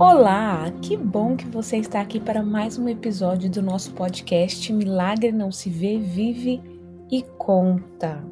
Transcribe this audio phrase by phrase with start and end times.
[0.00, 5.32] Olá, que bom que você está aqui para mais um episódio do nosso podcast Milagre
[5.32, 6.62] Não Se Vê, Vive
[7.10, 8.24] e Conta.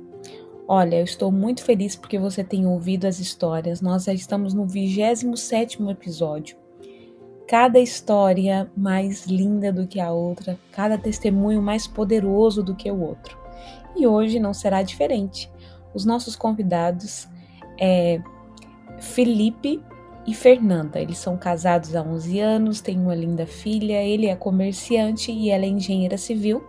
[0.69, 3.81] Olha, eu estou muito feliz porque você tem ouvido as histórias.
[3.81, 6.57] Nós já estamos no 27 episódio.
[7.49, 13.01] Cada história mais linda do que a outra, cada testemunho mais poderoso do que o
[13.01, 13.37] outro.
[13.97, 15.51] E hoje não será diferente.
[15.93, 17.27] Os nossos convidados
[17.77, 18.21] é
[19.01, 19.83] Felipe
[20.27, 21.01] e Fernanda.
[21.01, 25.65] Eles são casados há 11 anos, têm uma linda filha, ele é comerciante e ela
[25.65, 26.63] é engenheira civil.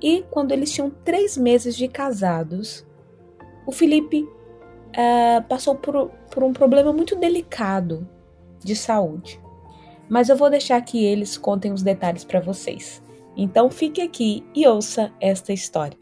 [0.00, 2.86] E quando eles tinham três meses de casados,
[3.66, 8.08] o Felipe uh, passou por, por um problema muito delicado
[8.64, 9.40] de saúde.
[10.08, 13.02] Mas eu vou deixar que eles contem os detalhes para vocês.
[13.36, 15.99] Então fique aqui e ouça esta história.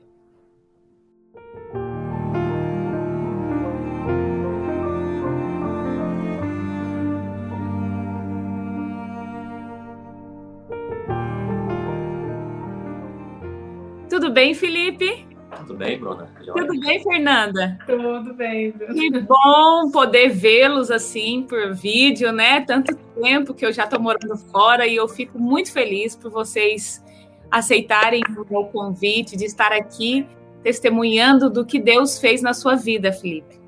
[14.29, 15.27] Tudo bem, Felipe?
[15.57, 16.31] Tudo bem, Bruna?
[16.45, 17.79] Tudo bem, Fernanda?
[17.87, 18.93] Tudo bem, Bruna.
[18.93, 22.61] Que bom poder vê-los assim por vídeo, né?
[22.61, 27.03] Tanto tempo que eu já estou morando fora e eu fico muito feliz por vocês
[27.51, 30.27] aceitarem o meu convite de estar aqui
[30.63, 33.59] testemunhando do que Deus fez na sua vida, Felipe.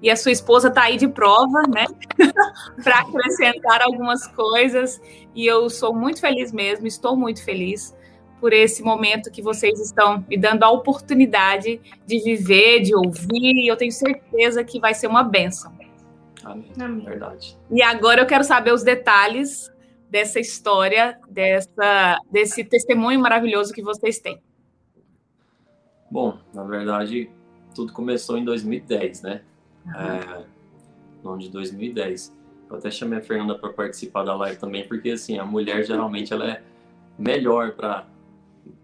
[0.00, 1.84] E a sua esposa está aí de prova, né?
[2.82, 4.98] Para acrescentar algumas coisas.
[5.34, 7.94] E eu sou muito feliz mesmo, estou muito feliz
[8.40, 13.68] por esse momento que vocês estão me dando a oportunidade de viver, de ouvir, e
[13.68, 15.72] eu tenho certeza que vai ser uma benção.
[16.44, 16.72] Amém.
[16.78, 17.04] Amém.
[17.04, 17.56] Verdade.
[17.70, 19.72] E agora eu quero saber os detalhes
[20.08, 24.40] dessa história, dessa, desse testemunho maravilhoso que vocês têm.
[26.10, 27.28] Bom, na verdade,
[27.74, 29.42] tudo começou em 2010, né?
[29.84, 29.92] Uhum.
[29.92, 30.44] É,
[31.22, 32.34] no ano de 2010.
[32.70, 36.32] Eu até chamei a Fernanda para participar da live também, porque assim, a mulher geralmente
[36.32, 36.62] ela é
[37.18, 38.06] melhor para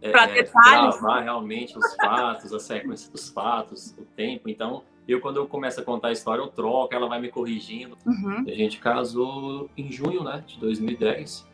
[0.00, 1.00] para é, detalhes.
[1.00, 4.48] gravar realmente os fatos, a sequência dos fatos, o tempo.
[4.48, 7.96] Então, eu quando eu começo a contar a história, eu troco, ela vai me corrigindo.
[8.06, 8.44] Uhum.
[8.46, 11.46] A gente casou em junho, né, de 2010.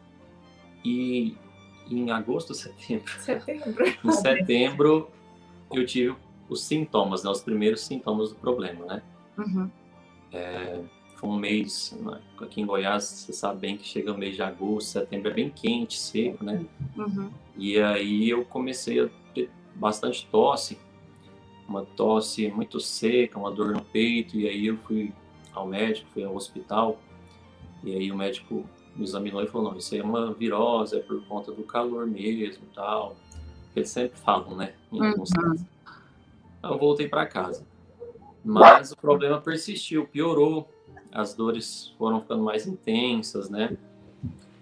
[0.84, 1.36] E
[1.90, 3.10] em agosto, setembro.
[3.20, 3.84] Setembro.
[4.04, 5.10] em setembro
[5.72, 6.14] eu tive
[6.48, 9.02] os sintomas, né, os primeiros sintomas do problema, né?
[9.36, 9.70] Uhum.
[10.32, 10.80] É,
[11.18, 12.20] foi um mês, né?
[12.40, 15.50] aqui em Goiás, você sabe bem que chega o mês de agosto, setembro é bem
[15.50, 16.64] quente, seco, né?
[16.96, 17.28] Uhum.
[17.56, 20.78] E aí eu comecei a ter bastante tosse,
[21.68, 25.12] uma tosse muito seca, uma dor no peito, e aí eu fui
[25.52, 27.00] ao médico, fui ao hospital,
[27.82, 28.64] e aí o médico
[28.94, 32.06] me examinou e falou, não, isso aí é uma virose, é por conta do calor
[32.06, 33.16] mesmo tal.
[33.74, 34.74] Eles sempre falam, né?
[34.92, 35.42] Em alguns uhum.
[35.42, 35.66] casos.
[36.62, 37.66] Eu voltei para casa.
[38.44, 40.68] Mas o problema persistiu, piorou
[41.12, 43.76] as dores foram ficando mais intensas, né?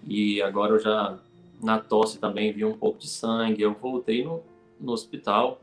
[0.03, 1.17] E agora eu já,
[1.61, 3.61] na tosse também, vi um pouco de sangue.
[3.61, 4.41] Eu voltei no,
[4.79, 5.59] no hospital,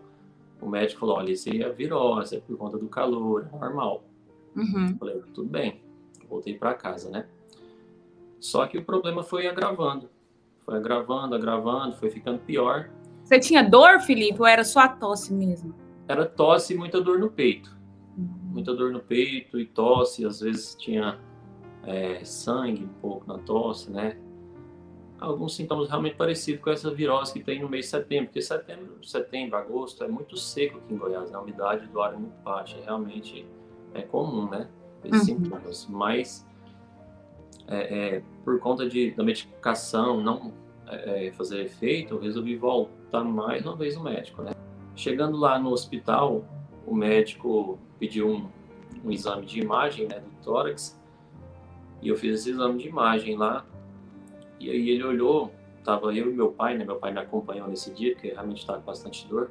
[0.61, 4.05] o médico falou, olha, isso aí é virose, é por conta do calor, é normal.
[4.55, 4.91] Uhum.
[4.91, 5.81] Eu falei, tudo bem,
[6.29, 7.27] voltei para casa, né?
[8.39, 10.11] Só que o problema foi agravando.
[10.65, 12.91] Foi agravando, agravando, foi ficando pior.
[13.23, 15.75] Você tinha dor, Felipe, ou era só a tosse mesmo?
[16.07, 17.74] Era tosse e muita dor no peito
[18.55, 21.19] muita dor no peito e tosse, às vezes tinha
[21.83, 24.17] é, sangue um pouco na tosse, né?
[25.19, 28.99] Alguns sintomas realmente parecidos com essa virose que tem no mês de setembro, porque setembro,
[29.03, 31.37] setembro, agosto é muito seco aqui em Goiás, né?
[31.37, 33.45] a umidade do ar é muito baixa, realmente
[33.93, 34.69] é comum, né?
[35.05, 35.43] Esses uhum.
[35.43, 36.47] sintomas, mas
[37.67, 40.53] é, é, por conta de, da medicação não
[40.87, 44.53] é, é, fazer efeito, eu resolvi voltar mais uma vez no médico, né?
[44.95, 46.45] Chegando lá no hospital,
[46.87, 48.49] o médico pediu um,
[49.05, 51.01] um exame de imagem né, do tórax
[52.03, 53.65] e eu fiz esse exame de imagem lá
[54.61, 55.53] e aí ele olhou,
[55.83, 58.79] tava eu e meu pai, né, meu pai me acompanhou nesse dia porque realmente estava
[58.79, 59.51] com bastante dor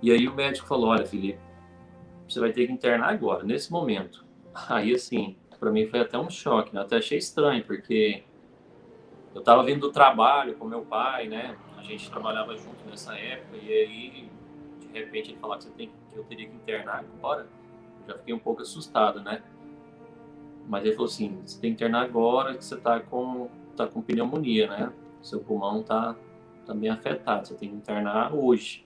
[0.00, 1.38] e aí o médico falou, olha Felipe,
[2.28, 4.24] você vai ter que internar agora, nesse momento.
[4.68, 6.80] Aí assim, para mim foi até um choque, né?
[6.80, 8.24] até achei estranho porque
[9.34, 11.56] eu estava vindo do trabalho com meu pai, né?
[11.78, 14.30] A gente trabalhava junto nessa época e aí
[14.92, 17.48] de repente ele falar que, você tem, que eu teria que internar agora,
[18.02, 19.42] eu já fiquei um pouco assustado, né?
[20.68, 24.00] Mas ele falou assim, você tem que internar agora que você tá com, tá com
[24.00, 24.92] pneumonia, né?
[25.22, 26.16] Seu pulmão tá,
[26.66, 28.84] tá bem afetado, você tem que internar hoje.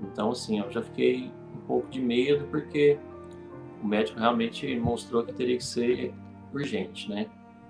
[0.00, 2.98] Então, assim, eu já fiquei um pouco de medo porque
[3.82, 6.12] o médico realmente mostrou que teria que ser
[6.52, 7.26] urgente, né?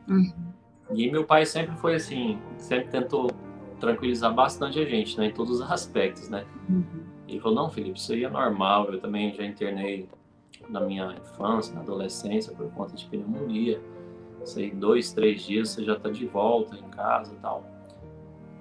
[0.08, 0.32] Uhum.
[0.92, 3.30] E meu pai sempre foi assim, sempre tentou
[3.80, 6.46] tranquilizar bastante a gente, né, em todos os aspectos, né.
[6.68, 6.84] Uhum.
[7.26, 10.08] Ele falou, não, Felipe, isso aí é normal, eu também já internei
[10.68, 13.80] na minha infância, na adolescência, por conta de pneumonia.
[14.44, 17.64] sei, dois, três dias você já está de volta em casa e tal.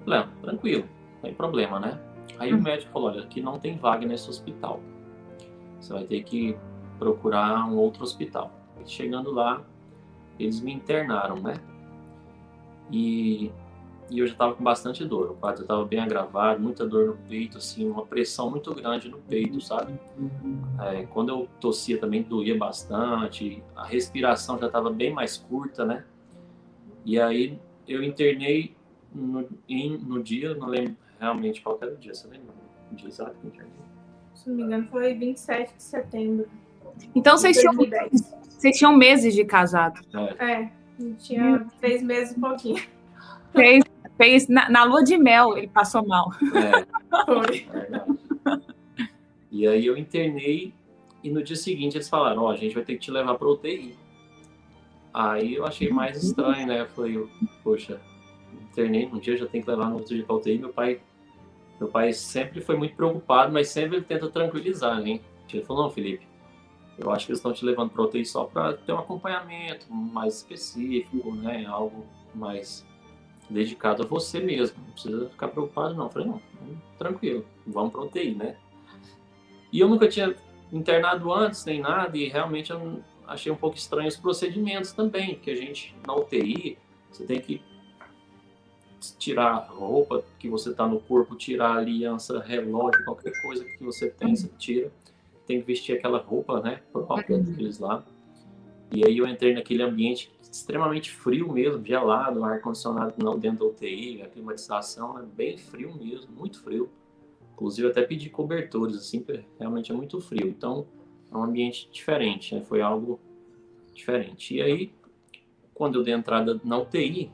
[0.08, 0.84] Ah, tranquilo,
[1.14, 2.00] não tem problema, né?
[2.38, 2.62] Aí o uhum.
[2.62, 4.80] médico falou, olha, aqui não tem vaga nesse hospital.
[5.80, 6.56] Você vai ter que
[6.98, 8.50] procurar um outro hospital.
[8.84, 9.62] Chegando lá,
[10.38, 11.54] eles me internaram, né?
[12.90, 13.52] E,
[14.10, 15.30] e eu já estava com bastante dor.
[15.30, 19.18] O quadro estava bem agravado, muita dor no peito, assim, uma pressão muito grande no
[19.18, 19.94] peito, sabe?
[20.80, 26.04] É, quando eu tossia também doía bastante, a respiração já estava bem mais curta, né?
[27.04, 28.74] E aí eu internei
[29.14, 32.52] no, em, no dia, não lembro realmente qual era o dia, você lembra?
[32.90, 33.72] O dia exato que eu internei?
[34.34, 36.48] Se não me engano, foi 27 de setembro.
[37.14, 37.74] Então vocês tinham,
[38.48, 40.00] vocês tinham meses de casado.
[40.38, 40.72] É, é
[41.18, 41.66] tinha hum.
[41.80, 42.82] três meses e pouquinho.
[43.52, 43.84] Fez,
[44.20, 46.30] fez na, na, lua de mel, ele passou mal.
[46.54, 47.66] É, foi.
[47.72, 48.20] É
[49.50, 50.74] e aí eu internei
[51.24, 53.36] e no dia seguinte eles falaram, ó, oh, a gente vai ter que te levar
[53.36, 53.96] para UTI.
[55.12, 56.82] Aí eu achei mais estranho, né?
[56.82, 57.26] Eu falei,
[57.64, 57.98] poxa,
[58.70, 60.58] internei um dia, já tem que levar no outro dia para UTI.
[60.58, 61.00] Meu pai,
[61.80, 65.18] meu pai sempre foi muito preocupado, mas sempre ele tenta tranquilizar, né?
[65.50, 66.28] Ele falou, não, Felipe,
[66.98, 70.36] eu acho que eles estão te levando para UTI só para ter um acompanhamento mais
[70.36, 71.64] específico, né?
[71.66, 72.86] Algo mais
[73.50, 74.78] dedicado a você mesmo.
[74.78, 76.04] Não precisa ficar preocupado, não.
[76.04, 76.40] Eu falei, não,
[76.98, 78.56] tranquilo, vamos para UTI, né?
[79.72, 80.34] E eu nunca tinha
[80.72, 85.50] internado antes, nem nada, e realmente eu achei um pouco estranho os procedimentos também, porque
[85.50, 86.78] a gente, na UTI,
[87.10, 87.60] você tem que
[89.18, 93.82] tirar a roupa que você está no corpo, tirar a aliança, relógio, qualquer coisa que
[93.82, 94.92] você tem, você tira.
[95.46, 97.42] Tem que vestir aquela roupa, né, própria uhum.
[97.42, 98.04] deles lá.
[98.92, 104.22] E aí eu entrei naquele ambiente extremamente frio mesmo, gelado, ar-condicionado não dentro da UTI,
[104.22, 106.90] a climatização é bem frio mesmo, muito frio.
[107.54, 109.24] Inclusive até pedi cobertores, assim,
[109.58, 110.48] realmente é muito frio.
[110.48, 110.86] Então
[111.30, 112.62] é um ambiente diferente, né?
[112.62, 113.20] foi algo
[113.94, 114.56] diferente.
[114.56, 114.92] E aí,
[115.72, 117.30] quando eu dei entrada na UTI,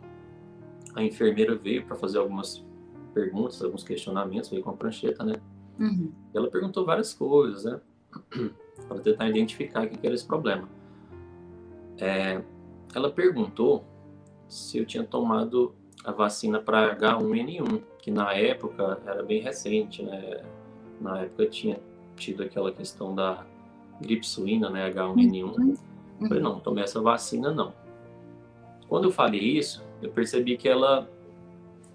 [0.95, 2.65] a enfermeira veio para fazer algumas
[3.15, 5.35] perguntas, alguns questionamentos, veio com a prancheta, né?
[5.79, 6.13] Uhum.
[6.35, 7.81] Ela perguntou várias coisas, né?
[8.89, 10.69] para tentar identificar o que era esse problema.
[11.99, 12.43] É,
[12.94, 13.85] ela perguntou
[14.49, 15.75] se eu tinha tomado
[16.05, 20.43] a vacina para H1N1, que na época era bem recente, né?
[21.00, 21.79] Na época tinha
[22.17, 23.44] tido aquela questão da
[24.00, 24.91] gripe suína, né?
[24.91, 25.59] H1N1.
[25.59, 25.75] Uhum.
[26.21, 27.75] Eu falei, não, tomei essa vacina não.
[28.89, 31.09] Quando eu falei isso, eu percebi que ela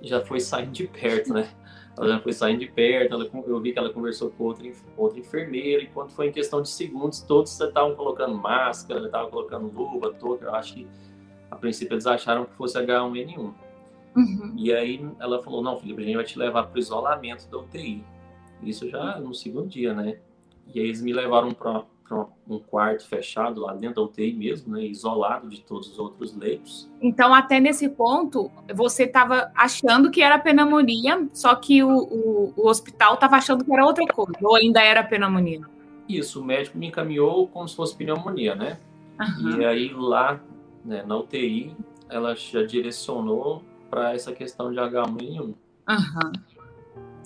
[0.01, 1.49] já foi saindo de perto, né?
[1.97, 5.19] Ela já foi saindo de perto, ela, eu vi que ela conversou com outra, outra
[5.19, 10.13] enfermeira, e quando foi em questão de segundos, todos estavam colocando máscara, estavam colocando luva,
[10.13, 10.43] todo.
[10.43, 10.87] Eu acho que,
[11.49, 13.53] a princípio, eles acharam que fosse H1N1.
[14.15, 14.53] Uhum.
[14.57, 17.57] E aí ela falou: Não, Felipe, a gente vai te levar para o isolamento da
[17.57, 18.03] UTI.
[18.61, 20.19] Isso já no segundo dia, né?
[20.73, 21.83] E aí eles me levaram para
[22.47, 26.89] um quarto fechado lá dentro da UTI mesmo, né, isolado de todos os outros leitos.
[27.01, 32.67] Então, até nesse ponto, você estava achando que era pneumonia, só que o, o, o
[32.67, 35.61] hospital estava achando que era outra coisa, ou ainda era pneumonia?
[36.07, 38.77] Isso, o médico me encaminhou como se fosse pneumonia, né?
[39.19, 39.61] Uhum.
[39.61, 40.39] E aí lá,
[40.83, 41.75] né, na UTI,
[42.09, 45.39] ela já direcionou para essa questão de H1N1.
[45.41, 46.31] Uhum.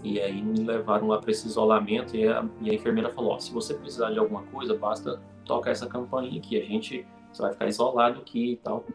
[0.06, 3.40] E aí me levaram lá para esse isolamento e a, e a enfermeira falou: oh,
[3.40, 7.52] se você precisar de alguma coisa, basta tocar essa campainha aqui, a gente você vai
[7.52, 8.86] ficar isolado aqui e tal.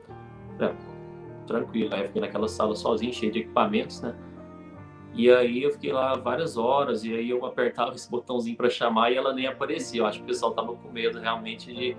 [0.61, 0.73] É,
[1.49, 1.93] tranquilo.
[1.93, 4.15] Aí eu fiquei naquela sala sozinho, cheio de equipamentos, né?
[5.13, 9.11] E aí eu fiquei lá várias horas e aí eu apertava esse botãozinho para chamar
[9.11, 10.03] e ela nem aparecia.
[10.03, 11.97] Eu acho que o pessoal tava com medo realmente de,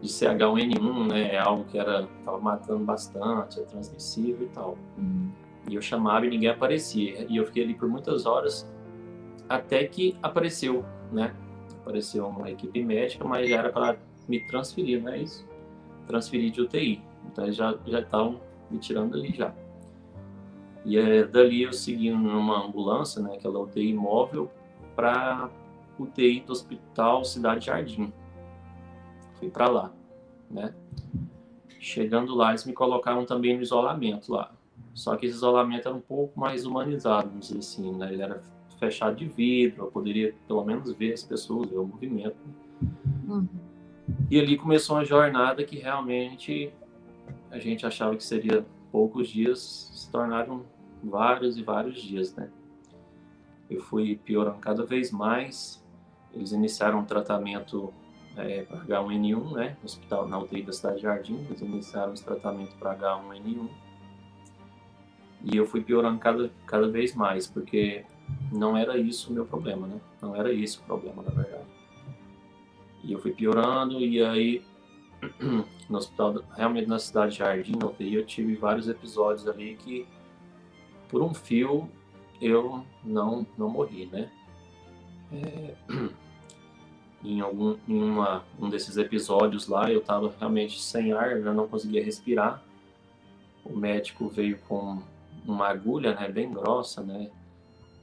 [0.00, 1.34] de ser H1N1, né?
[1.34, 4.78] É algo que era tava matando bastante, é transmissível e tal.
[4.96, 5.32] Uhum.
[5.68, 7.26] E eu chamava e ninguém aparecia.
[7.28, 8.70] E eu fiquei ali por muitas horas
[9.48, 11.34] até que apareceu, né?
[11.80, 13.96] Apareceu uma equipe médica, mas já era para
[14.28, 15.46] me transferir, não é isso?
[16.06, 17.02] Transferir de UTI.
[17.26, 19.54] Então já já estavam me tirando dali já.
[20.84, 24.50] E é, dali eu segui numa ambulância, né, aquela UTI móvel,
[24.94, 25.50] para
[25.98, 28.12] UTI do Hospital Cidade Jardim.
[29.34, 29.92] Fui para lá,
[30.50, 30.74] né?
[31.80, 34.55] Chegando lá, eles me colocaram também no isolamento lá.
[34.96, 38.10] Só que esse isolamento era um pouco mais humanizado, vamos dizer assim, né?
[38.10, 38.42] Ele era
[38.80, 42.34] fechado de vidro, eu poderia pelo menos ver as pessoas, ver o movimento.
[43.28, 43.46] Uhum.
[44.30, 46.72] E ali começou uma jornada que realmente
[47.50, 50.64] a gente achava que seria poucos dias, se tornaram
[51.04, 52.48] vários e vários dias, né?
[53.68, 55.84] Eu fui piorando cada vez mais.
[56.32, 57.92] Eles iniciaram um tratamento
[58.34, 59.76] é, para H1N1, né?
[59.78, 63.85] No hospital na UTI da Cidade de Jardim, eles iniciaram esse tratamento para H1N1
[65.46, 68.04] e eu fui piorando cada, cada vez mais, porque
[68.52, 70.00] não era isso o meu problema, né?
[70.20, 71.64] Não era esse o problema, na verdade.
[73.04, 74.64] E eu fui piorando, e aí
[75.88, 80.04] no hospital, realmente na cidade de Jardim, na UTI, eu tive vários episódios ali que,
[81.08, 81.88] por um fio,
[82.40, 84.28] eu não, não morri, né?
[85.32, 85.74] É,
[87.22, 91.68] em algum em uma, um desses episódios lá, eu estava realmente sem ar, já não
[91.68, 92.60] conseguia respirar.
[93.64, 95.00] O médico veio com
[95.46, 97.30] uma agulha, né, bem grossa, né?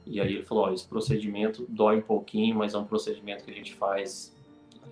[0.06, 3.54] E aí ele falou, esse procedimento dói um pouquinho, mas é um procedimento que a
[3.54, 4.34] gente faz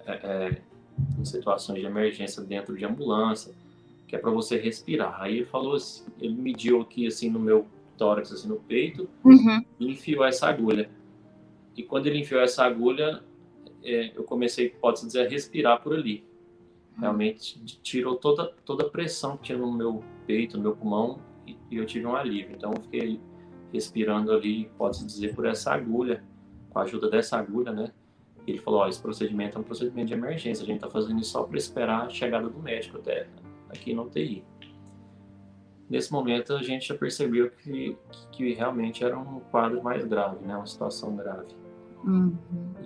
[0.06, 0.62] é, é,
[1.18, 3.54] em situações de emergência dentro de ambulância,
[4.06, 5.20] que é para você respirar.
[5.20, 7.66] Aí ele falou, assim, ele mediu aqui assim no meu
[7.96, 9.62] tórax, assim no peito, uhum.
[9.78, 10.90] e enfiou essa agulha.
[11.76, 13.22] E quando ele enfiou essa agulha,
[13.84, 16.24] é, eu comecei, pode-se dizer, a respirar por ali.
[16.98, 21.18] Realmente tirou toda, toda a pressão que tinha no meu peito, no meu pulmão,
[21.72, 22.54] e, eu tive um alívio.
[22.56, 23.20] Então eu fiquei
[23.72, 26.22] respirando ali, pode-se dizer, por essa agulha,
[26.70, 27.92] com a ajuda dessa agulha, né?
[28.46, 31.30] Ele falou: Ó, esse procedimento é um procedimento de emergência, a gente está fazendo isso
[31.30, 33.26] só para esperar a chegada do médico até
[33.68, 34.44] aqui no UTI.
[35.88, 37.96] Nesse momento, a gente já percebeu que,
[38.32, 40.56] que realmente era um quadro mais grave, né?
[40.56, 41.54] Uma situação grave.
[42.04, 42.34] Uhum.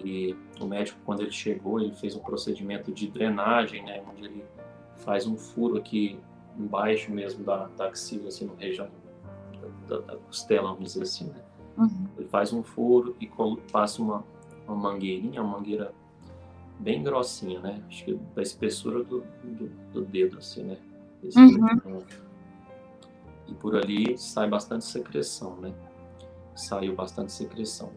[0.05, 4.03] E o médico, quando ele chegou, ele fez um procedimento de drenagem, né?
[4.11, 4.45] Onde ele
[4.97, 6.19] faz um furo aqui
[6.59, 8.89] embaixo mesmo da, da axila, assim, na região
[9.89, 11.43] da, da, costela, vamos dizer assim, né?
[11.77, 12.07] Uhum.
[12.17, 13.31] Ele faz um furo e
[13.71, 14.25] passa uma,
[14.67, 15.95] uma mangueirinha, uma mangueira
[16.79, 17.83] bem grossinha, né?
[17.89, 20.79] Acho que da espessura do, do, do dedo, assim, né?
[21.23, 22.03] Uhum.
[23.49, 25.75] E por ali sai bastante secreção, né?
[26.55, 27.93] Saiu bastante secreção.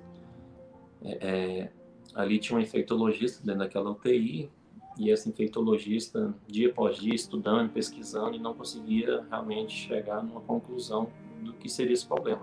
[1.01, 1.71] É, é,
[2.13, 4.51] ali tinha um infectologista dentro daquela UTI
[4.99, 11.07] e esse infectologista, dia após dia, estudando, pesquisando e não conseguia realmente chegar numa conclusão
[11.41, 12.41] do que seria esse problema.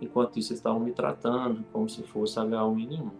[0.00, 3.10] Enquanto isso, estavam me tratando como se fosse H1N1.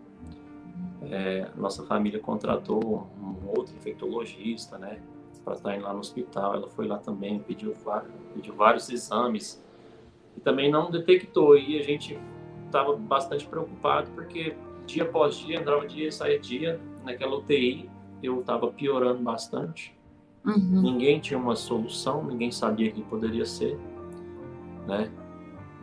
[1.02, 4.98] É, nossa família contratou um outro infectologista, né,
[5.44, 6.54] para estar lá no hospital.
[6.54, 7.74] Ela foi lá também, pediu
[8.34, 9.62] pediu vários exames
[10.34, 11.54] e também não detectou.
[11.54, 12.18] E a gente
[12.64, 17.90] estava bastante preocupado porque dia após dia, entrava dia e saía dia, naquela UTI
[18.22, 19.96] eu estava piorando bastante.
[20.44, 20.82] Uhum.
[20.82, 23.78] Ninguém tinha uma solução, ninguém sabia o que poderia ser,
[24.86, 25.10] né?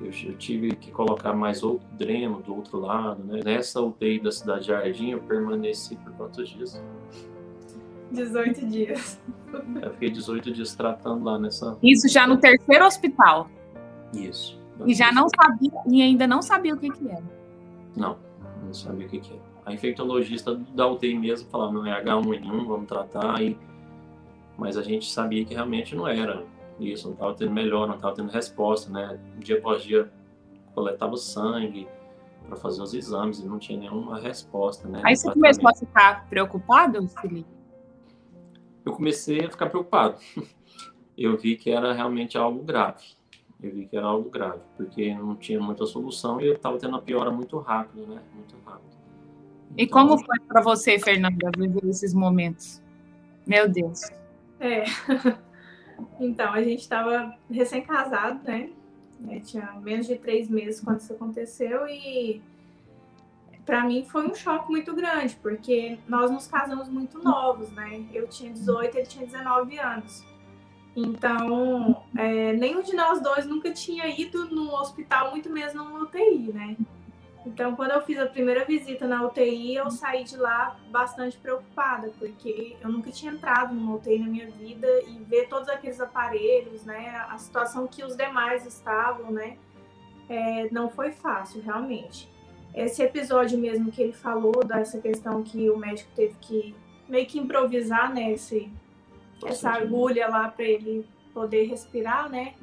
[0.01, 3.39] Eu, eu, tive que colocar mais outro dreno do outro lado, né?
[3.44, 6.82] Nessa UTI da cidade de Jardim, eu permaneci por quantos dias?
[8.12, 9.20] 18 dias.
[9.82, 11.77] Eu fiquei 18 dias tratando lá nessa.
[11.82, 13.50] Isso já no terceiro hospital.
[14.13, 14.60] Isso.
[14.86, 17.24] E já não sabia, e ainda não sabia o que que era.
[17.96, 18.18] Não,
[18.63, 19.54] não sabia o que que era.
[19.65, 23.57] A infectologista da UTI mesmo falava, não é H1N1, vamos tratar, e...
[24.57, 26.45] mas a gente sabia que realmente não era
[26.79, 29.19] isso, não estava tendo melhor, não estava tendo resposta, né?
[29.39, 30.12] Dia após dia
[30.74, 31.88] coletava sangue
[32.48, 35.01] para fazer os exames e não tinha nenhuma resposta, né?
[35.03, 37.50] Aí você começou a ficar preocupado, Felipe?
[38.86, 40.17] Eu comecei a ficar preocupado.
[41.17, 43.01] Eu vi que era realmente algo grave.
[43.63, 46.98] Eu vi que era algo grave, porque não tinha muita solução e eu estava tendo
[46.98, 48.22] a piora muito rápido, né?
[48.34, 48.98] Muito rápido.
[49.72, 52.81] Então, e como foi para você, Fernanda, viver esses momentos?
[53.45, 54.01] Meu Deus.
[54.60, 54.84] É.
[56.19, 58.69] Então, a gente estava recém-casado, né?
[59.29, 62.41] É, tinha menos de três meses quando isso aconteceu e
[63.65, 68.03] para mim foi um choque muito grande, porque nós nos casamos muito novos, né?
[68.13, 70.24] Eu tinha 18, ele tinha 19 anos.
[70.95, 76.51] Então, é, nenhum de nós dois nunca tinha ido num hospital, muito menos numa UTI,
[76.53, 76.77] né?
[77.45, 82.11] Então, quando eu fiz a primeira visita na UTI, eu saí de lá bastante preocupada,
[82.17, 86.83] porque eu nunca tinha entrado numa UTI na minha vida e ver todos aqueles aparelhos,
[86.83, 89.57] né, a situação que os demais estavam, né,
[90.27, 92.27] é, não foi fácil, realmente.
[92.73, 96.75] Esse episódio mesmo que ele falou, dessa questão que o médico teve que
[97.07, 98.71] meio que improvisar, né, esse,
[99.45, 102.55] essa agulha lá para ele poder respirar, né,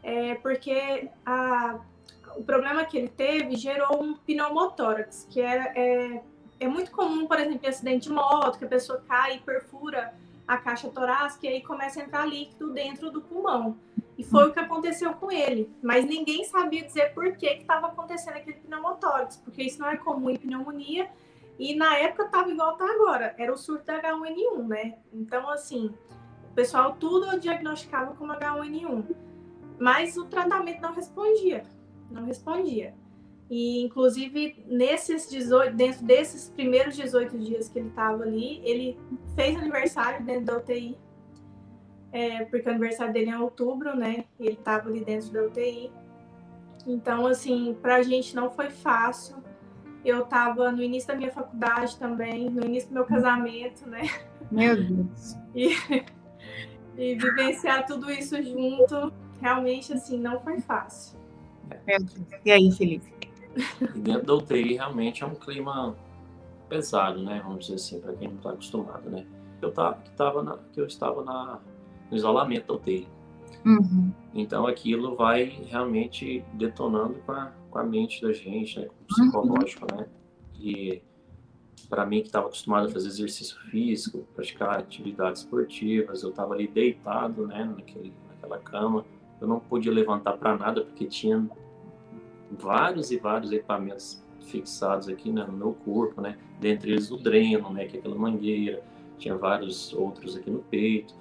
[0.00, 1.80] é porque a
[2.36, 6.22] o problema que ele teve gerou um pneumotórax, que é, é,
[6.60, 10.14] é muito comum, por exemplo, em acidente de moto, que a pessoa cai e perfura
[10.46, 13.76] a caixa torácica e aí começa a entrar líquido dentro do pulmão.
[14.18, 15.72] E foi o que aconteceu com ele.
[15.82, 20.30] Mas ninguém sabia dizer por que estava acontecendo aquele pneumotórax, porque isso não é comum
[20.30, 21.10] em pneumonia.
[21.58, 24.98] E na época estava igual está agora, era o surto da H1N1, né?
[25.12, 25.94] Então, assim,
[26.50, 29.14] o pessoal tudo diagnosticava como H1N1.
[29.78, 31.64] Mas o tratamento não respondia
[32.12, 32.94] não respondia.
[33.50, 38.98] E, inclusive, nesses 18, dentro desses primeiros 18 dias que ele estava ali, ele
[39.34, 40.96] fez aniversário dentro da UTI,
[42.12, 44.24] é, porque o aniversário dele é em outubro, né?
[44.40, 45.90] Ele estava ali dentro da UTI.
[46.86, 49.36] Então, assim, para a gente não foi fácil.
[50.04, 54.02] Eu estava no início da minha faculdade também, no início do meu casamento, né?
[54.50, 55.36] Meu Deus.
[55.54, 55.76] E,
[56.96, 61.21] e vivenciar tudo isso junto, realmente, assim, não foi fácil.
[62.44, 63.12] E aí, Felipe?
[63.94, 65.96] E dentro da UTI realmente é um clima
[66.68, 67.40] pesado, né?
[67.44, 69.26] Vamos dizer assim, para quem não está acostumado, né?
[69.60, 71.60] Eu tava, que, tava na, que eu estava na,
[72.10, 73.08] no isolamento da UTI.
[73.64, 74.12] Uhum.
[74.34, 78.86] Então aquilo vai realmente detonando com a, com a mente da gente, né?
[78.86, 80.06] Com o psicológico, né?
[80.58, 81.02] E
[81.88, 86.66] para mim que estava acostumado a fazer exercício físico, praticar atividades esportivas, eu estava ali
[86.66, 87.64] deitado, né?
[87.64, 89.04] Naquele, naquela cama,
[89.42, 91.44] eu não podia levantar para nada porque tinha
[92.50, 96.38] vários e vários equipamentos fixados aqui né, no meu corpo, né?
[96.60, 97.86] Dentre eles o dreno, né?
[97.86, 98.82] Que é aquela mangueira,
[99.18, 101.14] tinha vários outros aqui no peito.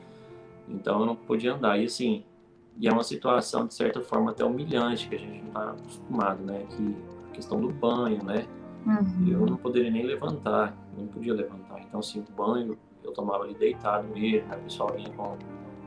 [0.69, 1.79] Então eu não podia andar.
[1.79, 2.23] E assim,
[2.77, 6.43] e é uma situação de certa forma até humilhante que a gente não está acostumado,
[6.43, 6.63] né?
[6.69, 6.95] Que
[7.29, 8.45] a questão do banho, né?
[8.85, 9.27] Uhum.
[9.27, 11.81] Eu não poderia nem levantar, não podia levantar.
[11.81, 14.57] Então assim, o banho eu tomava ali deitado mesmo, né?
[14.57, 15.37] O pessoal vinha com,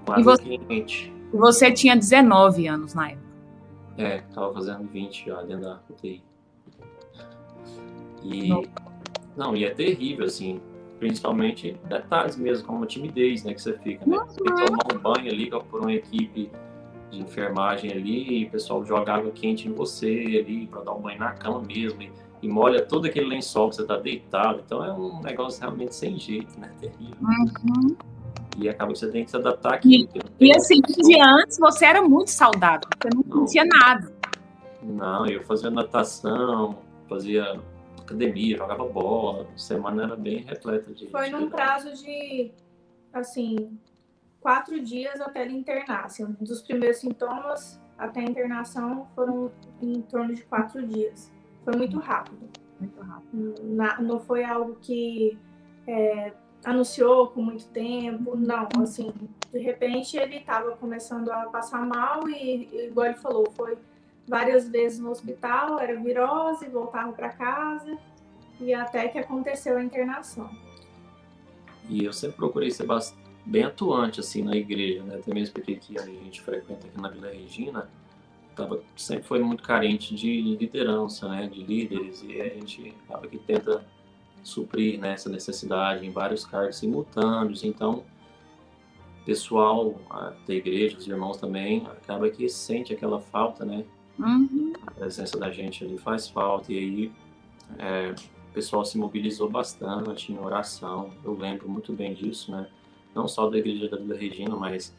[0.05, 0.59] com água você...
[0.59, 1.14] quente.
[1.35, 3.25] E você tinha 19 anos na época.
[3.99, 6.23] É, tava fazendo 20 já dentro da UTI.
[8.23, 8.62] E Não.
[9.37, 10.61] não, e é terrível assim,
[11.00, 14.17] principalmente detalhes mesmo, como a timidez, né, que você fica, né?
[14.29, 16.53] Você tem que tomar um banho ali por uma equipe
[17.11, 21.00] de enfermagem ali, e o pessoal joga água quente em você ali para dar um
[21.00, 22.12] banho na cama mesmo e,
[22.43, 24.62] e molha todo aquele lençol que você tá deitado.
[24.64, 26.71] Então é um negócio realmente sem jeito, né?
[26.81, 27.17] Terrível.
[27.21, 27.97] Uhum.
[28.59, 30.09] E acaba que você tem que se adaptar aqui.
[30.38, 33.47] E assim, um dia antes você era muito saudável, você não Não.
[33.47, 34.12] sentia nada.
[34.83, 37.61] Não, eu fazia natação, fazia
[38.00, 39.47] academia, jogava bola.
[39.55, 41.09] A semana era bem repleta de.
[41.09, 42.53] Foi num prazo de,
[43.12, 43.79] assim,
[44.41, 46.05] quatro dias até ele internar.
[46.05, 49.50] Assim, um dos primeiros sintomas até a internação foram
[49.81, 51.33] em torno de quatro dias.
[51.64, 52.49] Foi muito rápido.
[52.79, 53.55] Muito rápido.
[53.64, 55.38] Na- não foi algo que
[55.87, 56.33] é,
[56.64, 58.68] anunciou com muito tempo, não.
[58.83, 59.12] Assim,
[59.52, 63.76] de repente ele estava começando a passar mal e, igual ele falou, foi
[64.27, 67.98] várias vezes no hospital, era virose, voltava para casa
[68.61, 70.50] e até que aconteceu a internação.
[71.88, 75.16] E eu sempre procurei ser bas- bem atuante assim na igreja, né?
[75.16, 77.90] Até mesmo porque aqui a gente frequenta aqui na Vila Regina,
[78.57, 81.46] tava, sempre foi muito carente de liderança, né?
[81.46, 83.85] De líderes e a gente acaba que tenta
[84.48, 87.64] suprir né, essa necessidade em vários cargos simultâneos.
[87.64, 88.04] Então,
[89.24, 89.98] pessoal
[90.46, 93.85] da igreja, os irmãos também, acaba que sente aquela falta, né?
[94.16, 94.72] Uhum.
[94.87, 96.72] a presença da gente ali faz falta.
[96.72, 97.12] E aí
[97.78, 98.14] é,
[98.50, 101.12] o pessoal se mobilizou bastante em oração.
[101.24, 102.68] Eu lembro muito bem disso, né?
[103.14, 104.94] Não só da igreja da Vila Regina, mas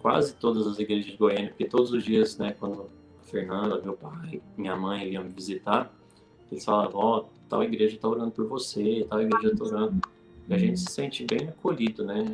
[0.00, 3.94] quase todas as igrejas de Goiânia, porque todos os dias, né, quando a Fernanda, meu
[3.94, 5.92] pai, minha mãe iam me visitar,
[6.50, 10.00] eles falavam, ó, tal igreja está orando por você, tal igreja está orando.
[10.48, 12.24] E a gente se sente bem acolhido, né?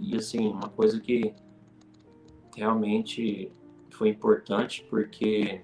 [0.00, 1.34] E, assim, uma coisa que
[2.56, 3.50] realmente
[3.90, 5.62] foi importante porque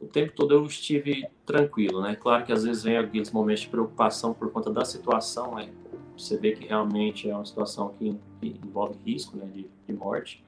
[0.00, 2.14] o tempo todo eu estive tranquilo, né?
[2.14, 5.72] Claro que às vezes vem aqueles momentos de preocupação por conta da situação, né?
[6.16, 10.44] Você vê que realmente é uma situação que, que envolve risco, né, de, de morte,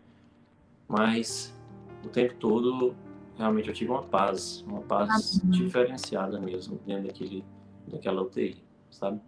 [0.87, 1.53] mas
[2.05, 2.95] o tempo todo
[3.41, 5.51] realmente eu tive uma paz, uma paz Uhum.
[5.51, 7.45] diferenciada mesmo dentro daquele,
[7.89, 9.21] daquela UTI, sabe?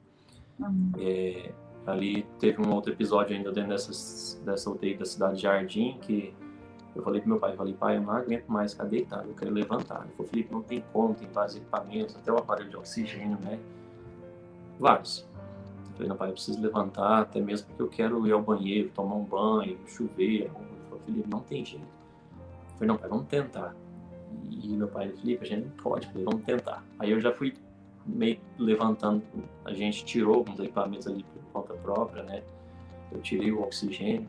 [0.61, 0.93] Uhum.
[0.99, 1.53] É,
[1.87, 6.35] ali teve um outro episódio ainda dentro dessas, dessa UTI da cidade de Jardim que
[6.95, 9.51] eu falei pro meu pai, falei, pai, eu não aguento mais ficar deitado, eu quero
[9.51, 10.03] levantar.
[10.05, 13.59] Ele falou, Felipe, não tem como, tem vários equipamentos, até o aparelho de oxigênio, né?
[14.79, 15.27] Vários.
[15.87, 18.91] Eu falei, não, pai, eu preciso levantar, até mesmo porque eu quero ir ao banheiro,
[18.91, 20.43] tomar um banho, chover.
[20.43, 21.83] Ele falou, Felipe, não tem jeito.
[21.85, 23.75] Eu falei, não, pai, vamos tentar.
[24.51, 26.85] E meu pai, Felipe, a gente não pode, vamos tentar.
[26.99, 27.55] Aí eu já fui
[28.05, 29.23] meio levantando,
[29.65, 32.43] a gente tirou alguns equipamentos ali por conta própria, né?
[33.11, 34.29] Eu tirei o oxigênio,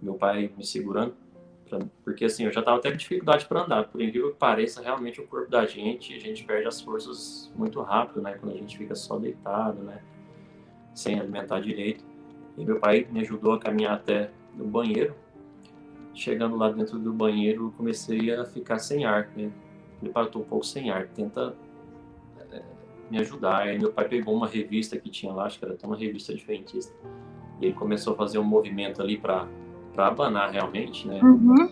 [0.00, 1.14] meu pai me segurando,
[1.68, 3.84] pra- porque assim, eu já tava até com dificuldade para andar.
[3.88, 7.80] Por incrível que pareça, realmente o corpo da gente, a gente perde as forças muito
[7.80, 8.34] rápido, né?
[8.34, 10.02] Quando a gente fica só deitado, né?
[10.94, 12.04] Sem alimentar direito.
[12.58, 15.14] E meu pai me ajudou a caminhar até o banheiro.
[16.14, 19.50] Chegando lá dentro do banheiro, eu comecei a ficar sem ar, né?
[19.98, 21.54] Falei, pai, eu tô um pouco sem ar, tenta
[22.50, 22.62] é,
[23.10, 23.62] me ajudar.
[23.62, 26.32] Aí meu pai pegou uma revista que tinha lá, acho que era até uma revista
[26.32, 26.94] adventista,
[27.60, 29.48] e ele começou a fazer um movimento ali para
[29.92, 31.20] para abanar realmente, né?
[31.22, 31.70] Uhum.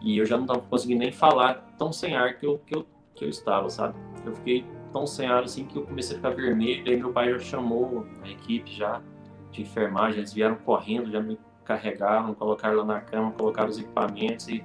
[0.00, 2.86] E eu já não tava conseguindo nem falar tão sem ar que eu, que eu,
[3.14, 3.94] que eu estava, sabe?
[4.24, 6.84] Eu fiquei tão sem ar assim que eu comecei a ficar vermelho.
[6.86, 9.00] Aí meu pai já chamou a equipe já
[9.50, 14.48] de enfermagem, eles vieram correndo, já me carregaram, colocaram lá na cama, colocaram os equipamentos
[14.48, 14.64] e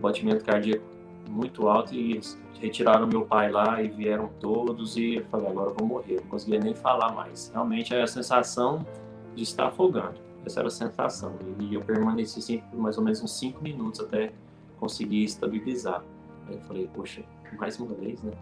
[0.00, 0.84] batimento cardíaco
[1.28, 2.20] muito alto e
[2.60, 6.28] retiraram meu pai lá e vieram todos e eu falei, agora eu vou morrer, não
[6.28, 7.50] conseguia nem falar mais.
[7.52, 8.86] Realmente é a sensação
[9.34, 10.14] de estar afogando.
[10.46, 11.34] Essa era a sensação.
[11.58, 14.32] E eu permaneci assim por mais ou menos uns cinco minutos até
[14.78, 16.04] conseguir estabilizar.
[16.46, 17.24] Aí eu falei, poxa,
[17.58, 18.32] mais uma vez, né?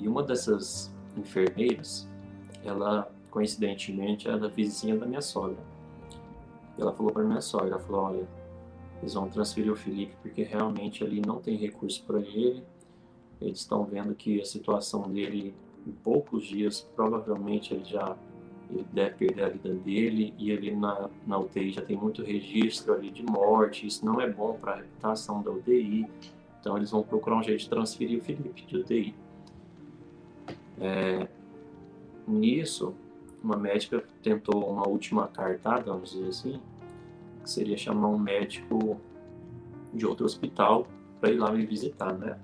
[0.00, 2.08] E uma dessas enfermeiras,
[2.64, 5.56] ela, coincidentemente, era vizinha da minha sogra.
[6.78, 8.28] Ela falou para minha sogra, falou, olha,
[9.00, 12.62] eles vão transferir o Felipe porque realmente ali não tem recurso para ele.
[13.40, 15.54] Eles estão vendo que a situação dele,
[15.86, 18.16] em poucos dias, provavelmente ele já
[18.70, 22.92] ele deve perder a vida dele e ele na, na UTI já tem muito registro
[22.92, 23.86] ali de morte.
[23.86, 26.06] Isso não é bom para a reputação da UTI.
[26.60, 29.14] Então eles vão procurar um jeito de transferir o Felipe de UTI.
[30.80, 31.28] É,
[32.26, 32.94] nisso,
[33.42, 36.60] uma médica tentou uma última cartada, vamos dizer assim,
[37.42, 39.00] que seria chamar um médico
[39.92, 40.86] de outro hospital
[41.20, 42.38] para ir lá me visitar, né?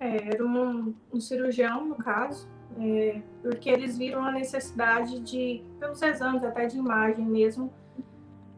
[0.00, 2.48] É, era um, um, cirurgião, no caso,
[2.78, 7.72] é, porque eles viram a necessidade de, pelos exames até de imagem mesmo,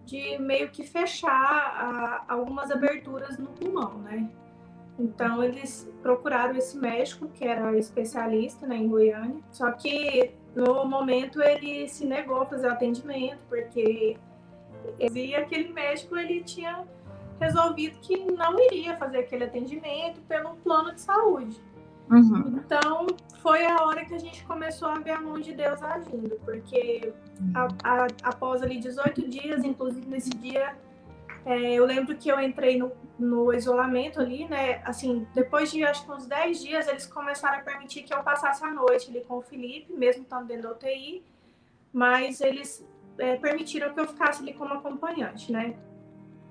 [0.06, 4.30] de meio que fechar a, algumas aberturas no pulmão, né?
[4.98, 11.42] Então eles procuraram esse médico que era especialista né, em Goiânia, só que no momento
[11.42, 14.16] ele se negou a fazer atendimento porque
[14.98, 16.85] e aquele médico ele tinha
[17.40, 21.61] resolvido que não iria fazer aquele atendimento pelo plano de saúde.
[22.11, 22.61] Uhum.
[22.64, 23.07] Então
[23.40, 27.12] foi a hora que a gente começou a ver a mão de Deus agindo, porque
[27.54, 30.76] a, a, após ali 18 dias, inclusive nesse dia
[31.46, 34.80] é, eu lembro que eu entrei no, no, isolamento ali, né?
[34.85, 38.64] Assim, depois de acho que uns 10 dias, eles começaram a permitir que eu passasse
[38.64, 41.22] a noite ali com o Felipe, mesmo estando dentro da UTI,
[41.92, 42.87] mas eles
[43.18, 45.76] é, permitiram que eu ficasse ali como acompanhante, né?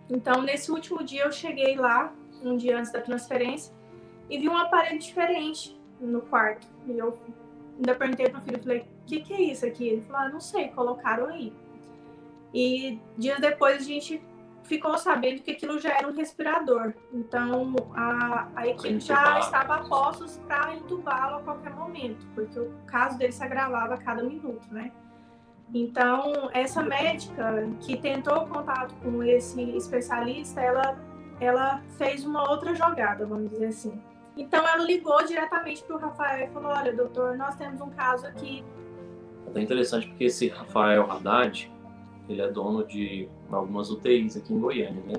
[0.09, 3.73] Então, nesse último dia, eu cheguei lá, um dia antes da transferência,
[4.29, 6.67] e vi um aparelho diferente no quarto.
[6.85, 7.17] E eu
[7.77, 9.87] ainda perguntei pro filho, falei, o que, que é isso aqui?
[9.87, 11.51] Ele falou, ah, não sei, colocaram aí.
[12.53, 14.21] E dias depois a gente
[14.63, 16.93] ficou sabendo que aquilo já era um respirador.
[17.13, 22.71] Então a, a equipe já estava a postos para entubá-lo a qualquer momento, porque o
[22.85, 24.91] caso dele se agravava a cada minuto, né?
[25.73, 30.97] Então essa médica que tentou contato com esse especialista, ela
[31.39, 34.01] ela fez uma outra jogada, vamos dizer assim.
[34.37, 38.25] Então ela ligou diretamente para o Rafael e falou: Olha, doutor, nós temos um caso
[38.25, 38.63] aqui.
[39.53, 41.71] É interessante porque esse Rafael Haddad,
[42.29, 45.13] ele é dono de algumas UTIs aqui em Goiânia, né?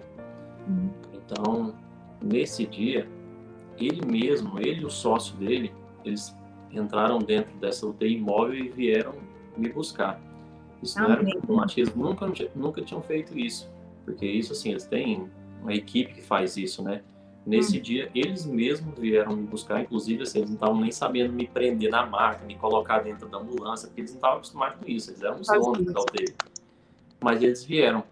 [0.69, 0.91] Uhum.
[1.13, 1.75] Então,
[2.23, 3.09] nesse dia,
[3.79, 5.73] ele mesmo, ele e o sócio dele,
[6.05, 6.35] eles
[6.71, 9.15] entraram dentro dessa UTI móvel e vieram
[9.57, 10.21] me buscar.
[10.83, 13.71] Isso não, era comum, eles nunca, nunca tinham feito isso,
[14.05, 15.31] porque isso, assim, eles têm
[15.63, 17.03] uma equipe que faz isso, né?
[17.47, 17.83] Nesse hum.
[17.83, 21.91] dia, eles mesmos vieram me buscar, inclusive, assim, eles não estavam nem sabendo me prender
[21.91, 25.23] na maca, me colocar dentro da ambulância, porque eles não estavam acostumados com isso, eles
[25.23, 26.35] eram os donos da UTI.
[27.25, 28.05] Mas eles vieram.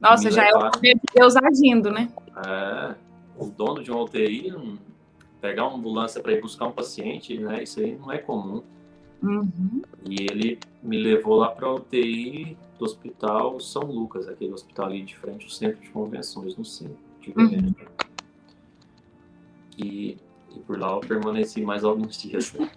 [0.00, 0.70] Nossa, já levaram.
[0.84, 2.08] é o Deus agindo, né?
[2.46, 2.94] É,
[3.36, 4.54] o dono de uma UTI
[5.40, 7.64] pegar uma ambulância para ir buscar um paciente, né?
[7.64, 8.62] Isso aí não é comum.
[9.20, 9.82] Uhum.
[10.08, 15.02] E ele me levou lá para a UTI do Hospital São Lucas, aquele hospital ali
[15.02, 17.74] de frente ao Centro de Convenções, no centro de uhum.
[19.76, 20.18] e,
[20.54, 22.50] e por lá eu permaneci mais alguns dias.
[22.50, 22.68] Tá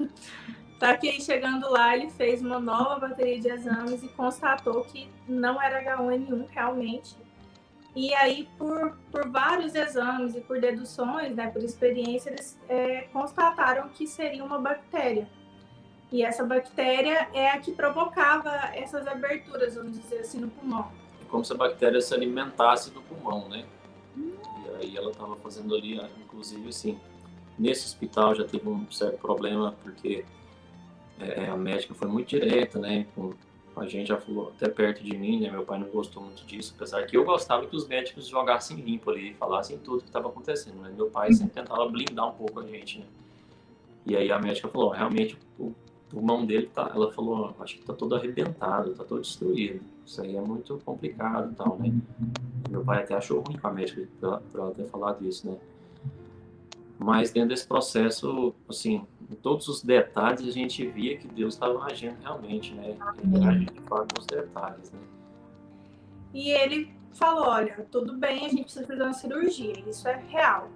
[0.99, 5.83] que chegando lá, ele fez uma nova bateria de exames e constatou que não era
[5.83, 7.15] H1N1 realmente.
[7.95, 13.89] E aí, por, por vários exames e por deduções, né, por experiência, eles é, constataram
[13.89, 15.27] que seria uma bactéria.
[16.11, 20.91] E essa bactéria é a que provocava essas aberturas, vamos dizer assim, no pulmão.
[21.27, 23.65] Como se a bactéria se alimentasse do pulmão, né?
[24.15, 24.31] Hum.
[24.63, 26.99] E aí ela estava fazendo ali, inclusive, assim,
[27.57, 30.23] nesse hospital já teve um certo problema, porque
[31.19, 33.05] é, a médica foi muito direta, né?
[33.15, 33.33] Com,
[33.75, 35.51] a gente já falou até perto de mim, né?
[35.51, 39.11] Meu pai não gostou muito disso, apesar que eu gostava que os médicos jogassem limpo
[39.11, 40.91] ali, falassem tudo que estava acontecendo, né?
[40.95, 43.05] Meu pai sempre tentava blindar um pouco a gente, né?
[44.05, 45.73] E aí a médica falou, realmente o
[46.09, 49.81] pulmão dele tá, ela falou, acho que tá todo arrebentado, tá todo destruído.
[50.05, 51.93] Isso aí é muito complicado e tal, né?
[52.69, 55.57] Meu pai até achou ruim com a médica por ela ter falado isso, né?
[56.99, 61.83] Mas dentro desse processo, assim, em todos os detalhes, a gente via que Deus estava
[61.85, 62.97] agindo realmente, né?
[63.23, 64.99] Ele de fato nos detalhes, né?
[66.33, 70.69] E ele falou, olha, tudo bem, a gente precisa fazer uma cirurgia, isso é real.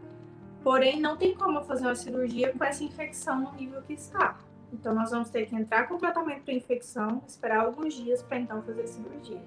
[0.63, 4.38] Porém, não tem como fazer uma cirurgia com essa infecção no nível que está.
[4.71, 8.62] Então, nós vamos ter que entrar com tratamento para infecção, esperar alguns dias para então
[8.62, 9.41] fazer a cirurgia.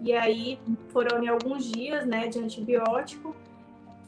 [0.00, 3.36] E aí, foram em alguns dias, né, de antibiótico,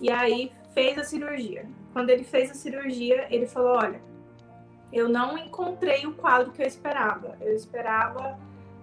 [0.01, 1.69] e aí fez a cirurgia.
[1.93, 4.01] Quando ele fez a cirurgia, ele falou: Olha,
[4.93, 7.37] eu não encontrei o quadro que eu esperava.
[7.41, 8.39] Eu esperava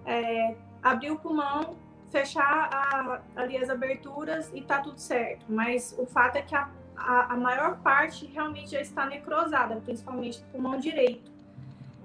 [0.06, 1.76] é, abrir o pulmão,
[2.10, 5.44] fechar a, ali as aberturas e tá tudo certo.
[5.48, 10.40] Mas o fato é que a, a, a maior parte realmente já está necrosada, principalmente
[10.40, 11.30] o pulmão direito.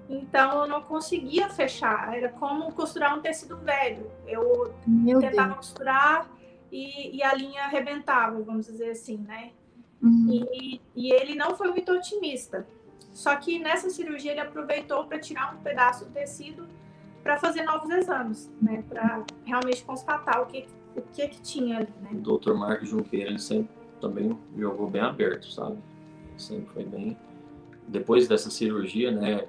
[0.08, 4.10] Então eu não conseguia fechar, era como costurar um tecido velho.
[4.26, 5.68] Eu Meu tentava Deus.
[5.68, 6.28] costurar
[6.70, 9.52] e, e, a linha arrebentava, vamos dizer assim, né?
[10.04, 10.48] Uhum.
[10.52, 12.66] E, e, ele não foi muito otimista.
[13.12, 16.68] Só que nessa cirurgia ele aproveitou para tirar um pedaço do tecido
[17.22, 18.84] para fazer novos exames, né?
[18.88, 22.10] Para realmente constatar o que o que, que tinha ali, né?
[22.12, 25.78] O doutor Marcos Junqueira ele sempre também jogou bem aberto, sabe?
[26.36, 27.16] Sempre foi bem.
[27.88, 29.46] Depois dessa cirurgia, né?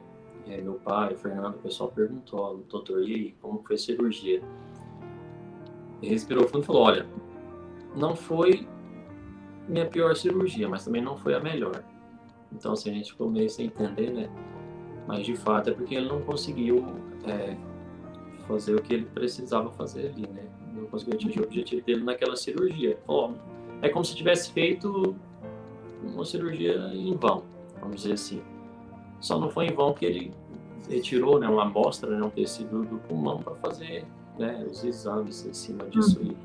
[0.48, 4.44] É, meu pai, o Fernando, o pessoal perguntou, doutor, e aí, como foi a cirurgia?
[6.02, 7.08] Ele respirou fundo e falou, olha,
[7.96, 8.68] não foi
[9.67, 11.84] minha pior cirurgia, mas também não foi a melhor.
[12.51, 14.30] Então, assim, a gente ficou meio sem entender, né?
[15.08, 16.86] Mas, de fato, é porque ele não conseguiu
[17.25, 17.56] é,
[18.47, 20.43] fazer o que ele precisava fazer ali, né?
[20.73, 22.97] Não conseguiu atingir o objetivo dele naquela cirurgia.
[23.08, 23.32] Ó,
[23.82, 25.15] é como se tivesse feito
[26.04, 27.43] uma cirurgia em vão,
[27.80, 28.41] vamos dizer assim.
[29.19, 30.32] Só não foi em vão que ele
[30.89, 34.06] retirou né, uma amostra, né, um tecido do pulmão para fazer
[34.38, 36.36] né, os exames em cima disso aí.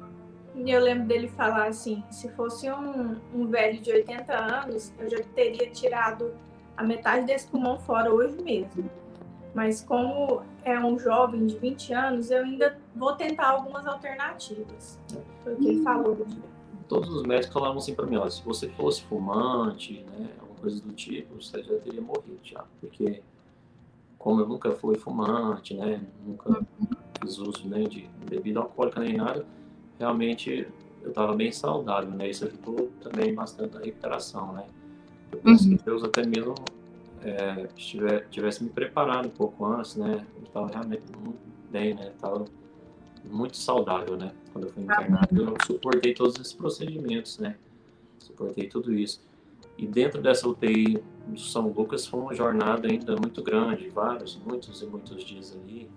[0.65, 5.09] E eu lembro dele falar assim, se fosse um, um velho de 80 anos, eu
[5.09, 6.35] já teria tirado
[6.77, 8.91] a metade desse pulmão fora hoje mesmo.
[9.55, 15.01] Mas como é um jovem de 20 anos, eu ainda vou tentar algumas alternativas.
[15.43, 16.27] Foi o que ele falou.
[16.87, 20.29] Todos os médicos falavam assim para mim, ó, se você fosse fumante, né,
[20.61, 22.65] coisa do tipo, você já teria morrido já.
[22.81, 23.23] Porque
[24.19, 26.03] como eu nunca fui fumante, né?
[26.25, 26.61] Nunca
[27.21, 29.47] fiz uso nem de bebida alcoólica nem nada,
[30.01, 30.67] realmente
[31.03, 32.29] eu estava bem saudável, né?
[32.29, 34.65] Isso ajudou também bastante na recuperação, né?
[35.31, 35.77] Eu penso uhum.
[35.77, 36.55] que Deus até mesmo
[37.23, 40.27] é, estiver, tivesse me preparado um pouco antes, né?
[40.37, 41.39] Eu estava realmente muito
[41.71, 42.09] bem, né?
[42.15, 42.45] Estava
[43.25, 44.33] muito saudável, né?
[44.53, 47.57] Quando eu fui internado, eu suportei todos esses procedimentos, né?
[48.19, 49.23] Suportei tudo isso.
[49.77, 54.83] E dentro dessa UTI do São Lucas foi uma jornada ainda muito grande, vários, muitos
[54.83, 55.89] e muitos dias ali.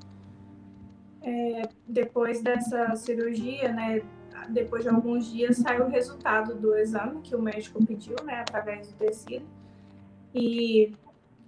[1.24, 4.02] É, depois dessa cirurgia, né,
[4.50, 8.88] depois de alguns dias saiu o resultado do exame que o médico pediu, né, através
[8.90, 9.46] do tecido.
[10.36, 10.94] E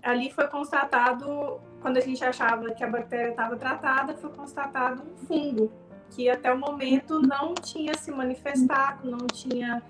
[0.01, 5.25] ali foi constatado, quando a gente achava que a bactéria estava tratada, foi constatado um
[5.25, 5.71] fungo
[6.11, 9.81] que até o momento não tinha se manifestado, não tinha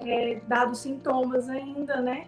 [0.00, 2.26] é, dado sintomas ainda, né?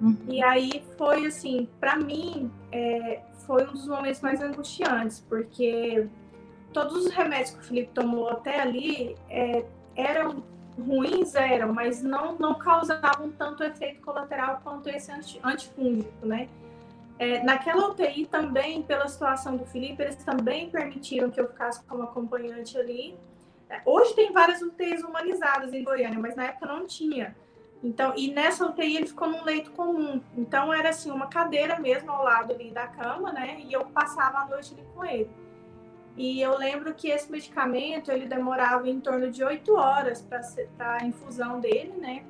[0.00, 0.16] Uhum.
[0.28, 6.08] E aí foi assim, para mim, é, foi um dos momentos mais angustiantes, porque
[6.72, 10.42] todos os remédios que o Felipe tomou até ali é, eram
[10.78, 16.48] ruins, eram, mas não, não causavam tanto efeito colateral quanto esse antifúngico, né?
[17.18, 22.02] É, naquela UTI também, pela situação do Felipe, eles também permitiram que eu ficasse como
[22.02, 23.14] acompanhante ali.
[23.68, 27.36] É, hoje tem várias UTIs humanizadas em Goiânia, mas na época não tinha.
[27.82, 30.22] Então, e nessa UTI ele ficou num leito comum.
[30.36, 33.60] Então era assim, uma cadeira mesmo ao lado ali da cama, né?
[33.66, 35.30] E eu passava a noite ali com ele.
[36.16, 40.20] E eu lembro que esse medicamento ele demorava em torno de oito horas
[40.76, 42.24] para a infusão dele, né?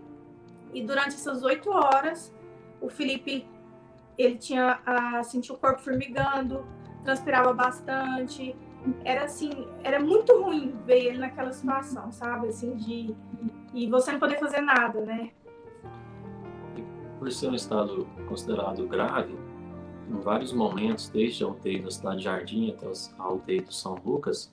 [0.73, 2.33] E durante essas oito horas,
[2.81, 3.47] o Felipe
[4.17, 6.65] ele tinha a, sentia o corpo formigando,
[7.05, 8.55] transpirava bastante.
[9.05, 12.49] Era assim, era muito ruim ver ele naquela situação, sabe?
[12.49, 13.15] Assim, de.
[13.73, 15.31] E você não poder fazer nada, né?
[17.19, 19.37] Por ser um estado considerado grave,
[20.11, 22.87] em vários momentos, desde a UTI da cidade de Jardim até
[23.19, 24.53] a UTI do São Lucas,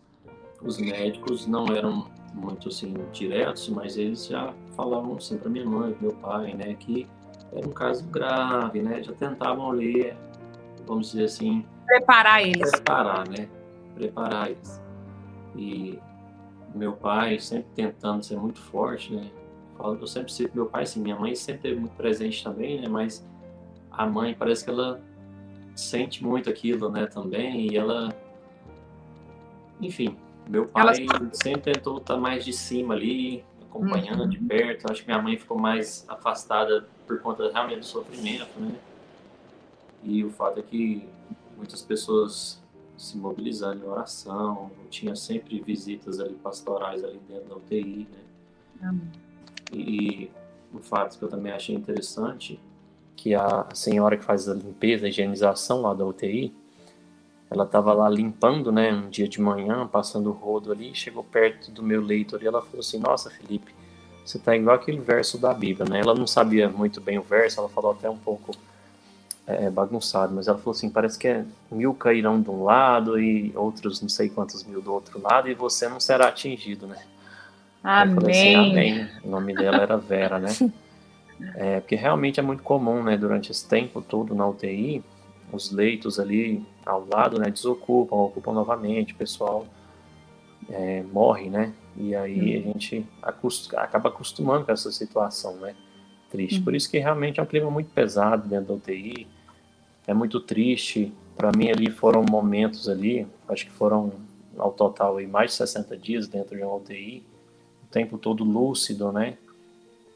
[0.62, 5.96] os médicos não eram muito assim diretos, mas eles já falavam assim para minha mãe,
[6.00, 7.08] meu pai, né, que
[7.52, 9.02] era um caso grave, né?
[9.02, 10.18] Já tentavam ler,
[10.86, 11.66] vamos dizer assim.
[11.86, 12.70] Preparar eles.
[12.72, 13.48] Preparar, né?
[13.96, 14.82] Preparar eles.
[15.56, 16.00] E
[16.76, 19.32] meu pai sempre tentando ser muito forte, né?
[19.80, 22.88] Eu sempre cito meu pai, assim, minha mãe sempre teve muito presente também, né?
[22.88, 23.26] Mas
[23.92, 25.00] a mãe parece que ela
[25.80, 27.06] sente muito aquilo, né?
[27.06, 28.14] Também, e ela.
[29.80, 30.18] Enfim,
[30.50, 31.30] meu pai ela...
[31.34, 34.30] sempre tentou estar mais de cima ali, acompanhando uhum.
[34.30, 34.92] de perto.
[34.92, 38.76] Acho que minha mãe ficou mais afastada por conta realmente do sofrimento, né?
[40.04, 41.08] E o fato é que
[41.56, 42.62] muitas pessoas
[42.98, 48.90] se mobilizando em oração, tinha sempre visitas ali pastorais ali dentro da UTI, né?
[48.90, 49.12] Uhum.
[49.72, 50.32] E
[50.74, 52.60] o fato que eu também achei interessante,
[53.18, 56.54] que a senhora que faz a limpeza, a higienização lá da UTI,
[57.50, 61.72] ela estava lá limpando, né, um dia de manhã, passando o rodo ali, chegou perto
[61.72, 63.74] do meu leito ali, ela falou assim, nossa, Felipe,
[64.24, 66.02] você tá igual aquele verso da Bíblia, né?
[66.02, 68.52] Ela não sabia muito bem o verso, ela falou até um pouco
[69.48, 73.54] é, bagunçado, mas ela falou assim, parece que é mil cairão de um lado e
[73.56, 76.98] outros não sei quantos mil do outro lado e você não será atingido, né?
[77.82, 78.30] Amém.
[78.30, 79.10] Assim, amém.
[79.24, 80.50] O nome dela era Vera, né?
[81.56, 85.04] É, porque realmente é muito comum, né, durante esse tempo todo na UTI,
[85.52, 89.66] os leitos ali ao lado, né, desocupam, ocupam novamente, o pessoal
[90.70, 91.74] é, morre, né?
[91.96, 95.76] E aí a gente acost acaba acostumando com essa situação, né?
[96.30, 96.62] Triste.
[96.62, 99.28] Por isso que realmente é um clima muito pesado dentro da UTI,
[100.06, 101.14] é muito triste.
[101.36, 104.12] Para mim ali foram momentos ali, acho que foram
[104.58, 107.24] ao total aí, mais de 60 dias dentro de uma UTI,
[107.84, 109.38] o tempo todo lúcido, né?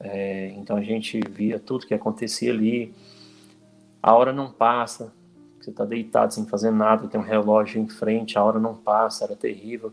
[0.04, 2.94] É, então a gente via tudo que acontecia ali.
[4.02, 5.14] A hora não passa,
[5.60, 9.26] você está deitado sem fazer nada, tem um relógio em frente, a hora não passa,
[9.26, 9.92] era terrível.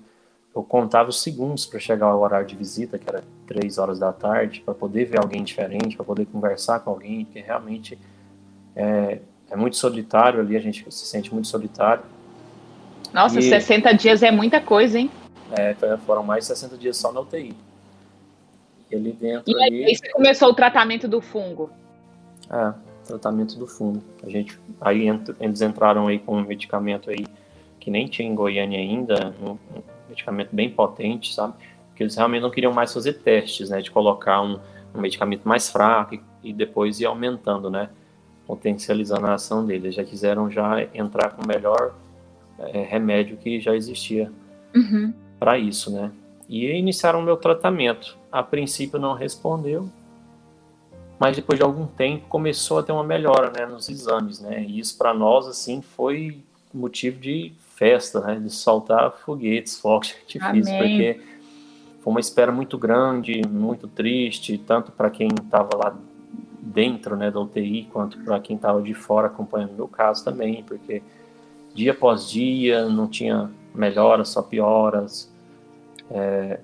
[0.54, 4.12] Eu contava os segundos para chegar ao horário de visita, que era três horas da
[4.12, 7.98] tarde, para poder ver alguém diferente, para poder conversar com alguém, porque realmente
[8.74, 12.02] é, é, muito solitário ali, a gente se sente muito solitário.
[13.12, 15.10] Nossa, e, 60 dias é muita coisa, hein?
[15.52, 15.74] É,
[16.06, 17.54] foram mais de 60 dias só na UTI.
[18.90, 19.44] E dentro.
[19.46, 21.70] E aí, ali, você começou o tratamento do fungo?
[22.50, 22.72] É,
[23.06, 24.02] tratamento do fungo.
[24.22, 25.08] A gente, aí
[25.40, 27.26] eles entraram aí com um medicamento aí
[27.78, 31.54] que nem tinha em Goiânia ainda, um, um medicamento bem potente, sabe?
[31.88, 33.80] Porque eles realmente não queriam mais fazer testes, né?
[33.80, 34.58] De colocar um,
[34.94, 37.88] um medicamento mais fraco e, e, depois ir aumentando, né?
[38.46, 39.86] Potencializando a ação dele.
[39.86, 41.94] Eles já quiseram já entrar com o melhor
[42.58, 44.30] é, remédio que já existia
[44.74, 45.12] uhum.
[45.38, 46.10] para isso, né?
[46.48, 48.16] E iniciaram o meu tratamento.
[48.32, 49.88] A princípio não respondeu,
[51.18, 54.62] mas depois de algum tempo começou a ter uma melhora, né, nos exames, né?
[54.62, 56.40] E isso para nós assim foi
[56.72, 61.20] motivo de festa, né, de soltar foguetes, fogos de artifício, porque
[62.00, 65.96] foi uma espera muito grande, muito triste, tanto para quem estava lá
[66.60, 70.62] dentro, né, da UTI, quanto para quem estava de fora acompanhando o meu caso também,
[70.62, 71.02] porque
[71.74, 75.27] dia após dia não tinha melhora, só pioras.
[76.10, 76.60] É,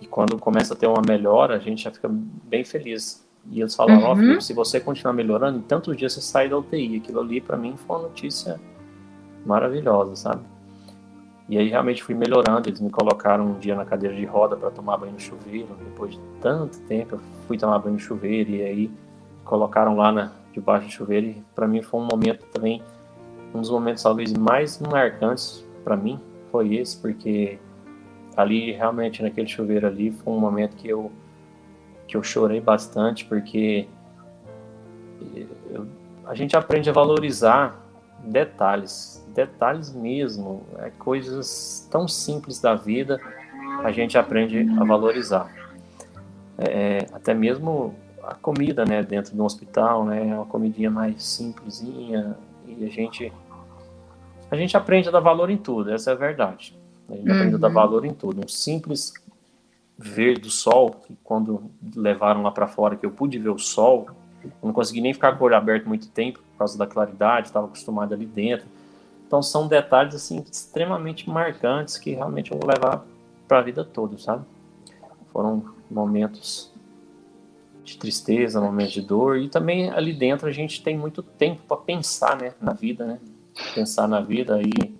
[0.00, 3.26] e quando começa a ter uma melhora, a gente já fica bem feliz.
[3.50, 4.40] E eles falaram, uhum.
[4.40, 6.96] se você continuar melhorando, em tantos dias você sai da UTI.
[6.96, 8.60] Aquilo ali, para mim, foi uma notícia
[9.44, 10.42] maravilhosa, sabe?
[11.48, 12.68] E aí realmente fui melhorando.
[12.68, 15.68] Eles me colocaram um dia na cadeira de roda para tomar banho no chuveiro.
[15.78, 18.90] Depois de tanto tempo, eu fui tomar banho no chuveiro e aí
[19.44, 21.26] colocaram lá na, debaixo do chuveiro.
[21.28, 22.82] E para mim foi um momento também,
[23.54, 26.18] um dos momentos talvez mais marcantes para mim
[26.50, 27.58] foi esse, porque
[28.36, 31.10] ali realmente naquele chuveiro ali foi um momento que eu
[32.06, 33.88] que eu chorei bastante porque
[35.70, 35.86] eu,
[36.24, 37.82] a gente aprende a valorizar
[38.22, 43.20] detalhes, detalhes mesmo, é coisas tão simples da vida
[43.84, 45.52] a gente aprende a valorizar.
[46.58, 52.36] É, até mesmo a comida, né, dentro do hospital, né, é uma comidinha mais simplesinha
[52.66, 53.32] e a gente
[54.50, 56.76] a gente aprende a dar valor em tudo, essa é a verdade.
[57.08, 57.34] A gente uhum.
[57.34, 57.74] aprende a dar uhum.
[57.74, 58.44] valor em tudo.
[58.44, 59.14] Um simples
[59.98, 64.08] ver do sol, que quando levaram lá para fora, que eu pude ver o sol,
[64.44, 67.48] eu não consegui nem ficar com o olho aberto muito tempo, por causa da claridade,
[67.48, 68.66] estava acostumado ali dentro.
[69.26, 73.04] Então são detalhes assim extremamente marcantes que realmente eu vou levar
[73.48, 74.44] para a vida toda, sabe?
[75.32, 76.72] Foram momentos
[77.82, 81.76] de tristeza, momentos de dor e também ali dentro a gente tem muito tempo para
[81.76, 83.18] pensar, né, na vida, né?
[83.74, 84.94] Pensar na vida e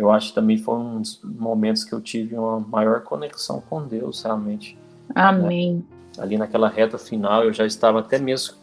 [0.00, 3.86] eu acho que também foi um dos momentos que eu tive uma maior conexão com
[3.86, 4.76] Deus, realmente.
[5.14, 5.84] Amém.
[6.16, 6.22] Né?
[6.22, 8.54] Ali naquela reta final, eu já estava até mesmo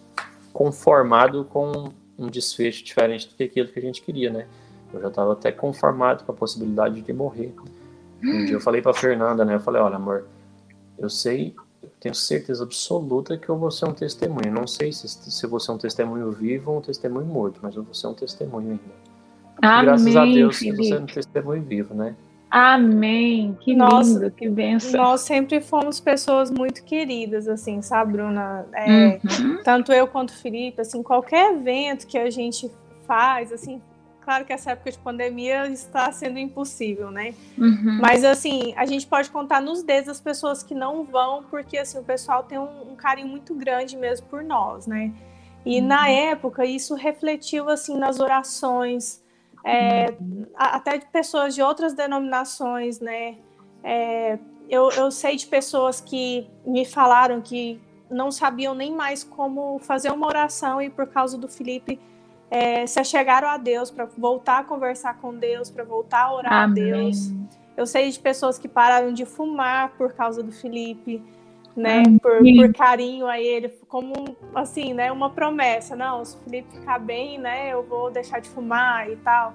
[0.51, 4.47] conformado com um desfecho diferente do que aquilo que a gente queria, né?
[4.91, 7.53] Eu já estava até conformado com a possibilidade de morrer.
[8.23, 9.55] Um dia eu falei para Fernanda, né?
[9.55, 10.25] Eu falei, olha, amor,
[10.97, 14.51] eu sei, eu tenho certeza absoluta que eu vou ser um testemunho.
[14.51, 17.83] não sei se, se vou ser um testemunho vivo ou um testemunho morto, mas eu
[17.83, 19.16] vou ser um testemunho ainda.
[19.61, 20.77] Amém, Graças a Deus Felipe.
[20.77, 22.15] você é um testemunho vivo, né?
[22.49, 25.01] Amém, que nós, lindo, que benção.
[25.01, 28.65] Nós sempre fomos pessoas muito queridas, assim, sabe, Bruna?
[28.73, 29.61] É, uhum.
[29.63, 32.71] Tanto eu quanto o Felipe, assim, qualquer evento que a gente
[33.05, 33.81] faz, assim,
[34.21, 37.33] claro que essa época de pandemia está sendo impossível, né?
[37.57, 37.99] Uhum.
[38.01, 41.99] Mas, assim, a gente pode contar nos dedos as pessoas que não vão, porque, assim,
[41.99, 45.11] o pessoal tem um, um carinho muito grande mesmo por nós, né?
[45.65, 45.87] E uhum.
[45.87, 49.21] na época, isso refletiu, assim, nas orações,
[49.67, 50.17] é,
[50.55, 53.37] até de pessoas de outras denominações, né?
[53.83, 54.39] É,
[54.69, 60.11] eu, eu sei de pessoas que me falaram que não sabiam nem mais como fazer
[60.11, 61.99] uma oração e por causa do Felipe
[62.49, 66.53] é, se achegaram a Deus para voltar a conversar com Deus, para voltar a orar
[66.53, 66.91] Amém.
[66.91, 67.31] a Deus.
[67.75, 71.21] Eu sei de pessoas que pararam de fumar por causa do Felipe.
[71.77, 75.95] Né, por, por, carinho a ele, como assim, né, uma promessa.
[75.95, 79.53] Não, se o Felipe ficar bem, né, eu vou deixar de fumar e tal.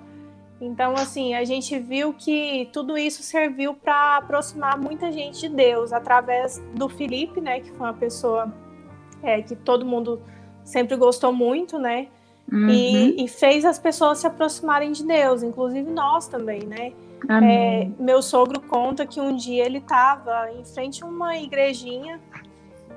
[0.61, 5.93] Então, assim, a gente viu que tudo isso serviu para aproximar muita gente de Deus
[5.93, 8.55] através do Felipe, né, que foi uma pessoa
[9.21, 10.23] é, que todo mundo
[10.63, 12.07] sempre gostou muito, né,
[12.51, 12.69] uhum.
[12.69, 16.93] e, e, fez as pessoas se aproximarem de Deus, inclusive nós também, né.
[17.31, 22.21] É, meu sogro conta que um dia ele estava em frente a uma igrejinha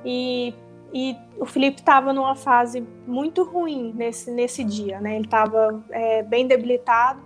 [0.04, 0.54] e,
[0.94, 5.16] e o Felipe estava numa fase muito ruim nesse, nesse dia, né?
[5.16, 7.22] Ele estava é, bem debilitado.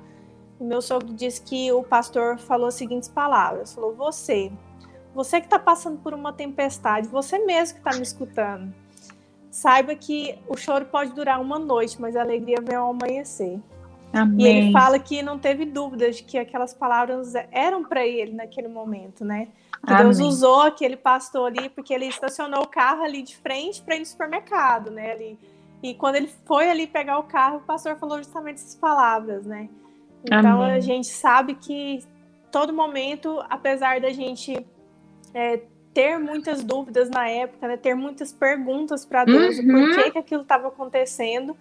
[0.59, 4.51] E meu sogro disse que o pastor falou as seguintes palavras: falou, você,
[5.13, 8.73] você que está passando por uma tempestade, você mesmo que está me escutando,
[9.49, 13.59] saiba que o choro pode durar uma noite, mas a alegria vem ao amanhecer.
[14.12, 14.45] Amém.
[14.45, 18.68] E ele fala que não teve dúvidas de que aquelas palavras eram para ele naquele
[18.68, 19.47] momento, né?
[19.86, 20.03] Que Amém.
[20.03, 23.99] Deus usou aquele pastor ali porque ele estacionou o carro ali de frente para ir
[23.99, 25.12] no supermercado, né?
[25.12, 25.39] Ali.
[25.82, 29.70] E quando ele foi ali pegar o carro, o pastor falou justamente essas palavras, né?
[30.24, 30.72] Então Amém.
[30.72, 32.03] a gente sabe que
[32.51, 34.66] todo momento, apesar da gente
[35.34, 35.62] é,
[35.93, 37.78] ter muitas dúvidas na época, né?
[37.78, 39.68] Ter muitas perguntas para Deus, uhum.
[39.68, 41.55] por que, que aquilo estava acontecendo,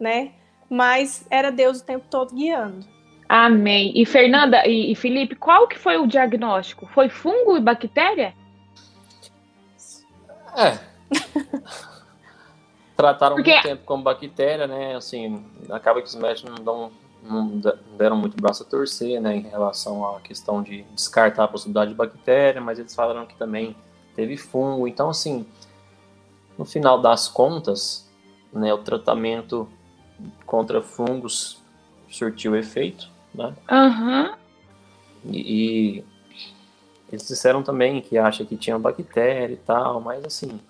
[0.00, 0.32] né?
[0.72, 2.86] Mas era Deus o tempo todo guiando.
[3.28, 3.92] Amém.
[3.94, 6.86] E Fernanda e, e Felipe, qual que foi o diagnóstico?
[6.86, 8.34] Foi fungo e bactéria?
[10.56, 10.78] É.
[12.96, 13.52] Trataram Porque...
[13.52, 14.94] muito tempo como bactéria, né?
[14.96, 16.92] Assim, acaba que os médicos não, dão,
[17.22, 17.60] não
[17.96, 19.36] deram muito braço a torcer, né?
[19.36, 23.76] Em relação à questão de descartar a possibilidade de bactéria, mas eles falaram que também
[24.14, 24.86] teve fungo.
[24.88, 25.46] Então, assim,
[26.56, 28.10] no final das contas,
[28.52, 28.72] né?
[28.72, 29.68] O tratamento
[30.46, 31.62] contra fungos
[32.08, 33.54] surtiu efeito, né?
[33.70, 34.34] Uhum.
[35.26, 36.04] E, e,
[37.10, 40.60] eles disseram também que acha que tinha bactéria e tal, mas assim.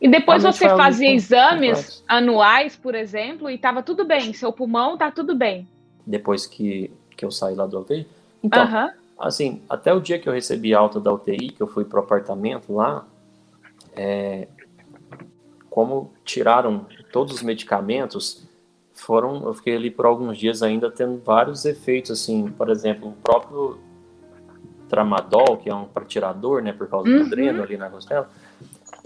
[0.00, 5.10] E depois você fazia exames anuais, por exemplo, e estava tudo bem, seu pulmão tá
[5.10, 5.66] tudo bem.
[6.06, 8.06] Depois que, que eu saí lá do UTI?
[8.42, 8.90] Então, uhum.
[9.18, 12.74] assim, até o dia que eu recebi alta da UTI, que eu fui pro apartamento
[12.74, 13.06] lá,
[13.94, 14.48] é,
[15.70, 18.46] como tiraram todos os medicamentos,
[18.96, 23.12] foram, eu fiquei ali por alguns dias ainda tendo vários efeitos, assim, por exemplo, o
[23.12, 23.78] próprio
[24.88, 27.24] tramadol, que é um partirador, né, por causa uhum.
[27.24, 28.28] do dreno ali na costela,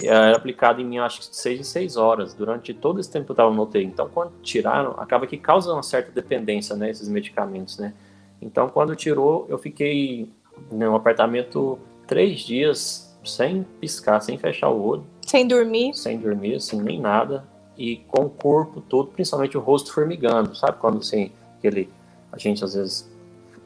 [0.03, 3.31] era aplicado em mim, acho que 6 em 6 horas, durante todo esse tempo que
[3.33, 3.85] eu estava no UTI.
[3.85, 7.93] Então, quando tiraram, acaba que causa uma certa dependência, né, esses medicamentos, né.
[8.41, 10.31] Então, quando tirou, eu fiquei
[10.71, 15.05] no apartamento três dias sem piscar, sem fechar o olho.
[15.27, 15.95] Sem dormir?
[15.95, 17.50] Sem dormir, assim, nem nada
[17.81, 20.77] e com o corpo todo, principalmente o rosto formigando, sabe?
[20.79, 21.91] Quando assim, aquele,
[22.31, 23.11] a gente às vezes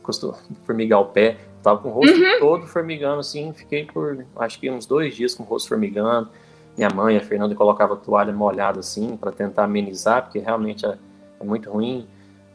[0.05, 2.39] costuma formigar o pé, tava com o rosto uhum.
[2.39, 6.29] todo formigando, assim, fiquei por acho que uns dois dias com o rosto formigando.
[6.77, 10.97] Minha mãe, a Fernanda, colocava a toalha molhada assim para tentar amenizar, porque realmente é,
[11.41, 12.07] é muito ruim.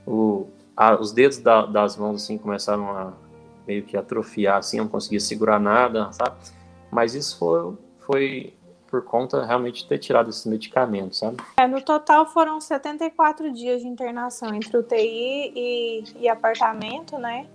[0.08, 0.48] O,
[0.78, 3.14] a, os dedos da, das mãos assim começaram a
[3.68, 6.38] meio que atrofiar, assim, eu não conseguia segurar nada, sabe?
[6.90, 8.54] Mas isso foi, foi
[8.90, 11.38] por conta realmente de ter tirado esses medicamentos, sabe?
[11.58, 17.46] É, no total foram 74 dias de internação entre UTI e, e apartamento, né?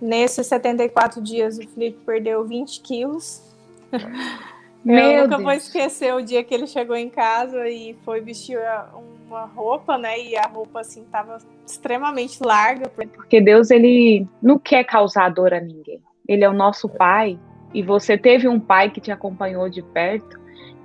[0.00, 3.42] Nesses 74 dias o Felipe perdeu 20 quilos.
[4.82, 5.42] Meu Eu nunca Deus.
[5.42, 8.58] vou esquecer o dia que ele chegou em casa e foi vestir
[9.28, 10.18] uma roupa, né?
[10.18, 11.36] E a roupa assim tava
[11.66, 12.88] extremamente larga.
[12.88, 16.00] Porque Deus ele não quer causar dor a ninguém.
[16.26, 17.38] Ele é o nosso pai
[17.72, 20.40] e você teve um pai que te acompanhou de perto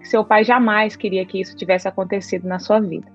[0.06, 3.14] seu pai jamais queria que isso tivesse acontecido na sua vida.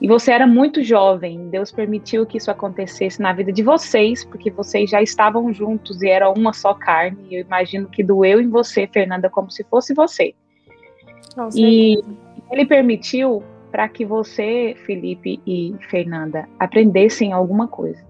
[0.00, 4.48] E você era muito jovem, Deus permitiu que isso acontecesse na vida de vocês, porque
[4.48, 7.18] vocês já estavam juntos e era uma só carne.
[7.28, 10.34] E eu imagino que doeu em você, Fernanda, como se fosse você.
[11.54, 12.00] e
[12.50, 13.42] ele permitiu
[13.72, 18.00] para que você, Felipe e Fernanda, aprendessem alguma coisa.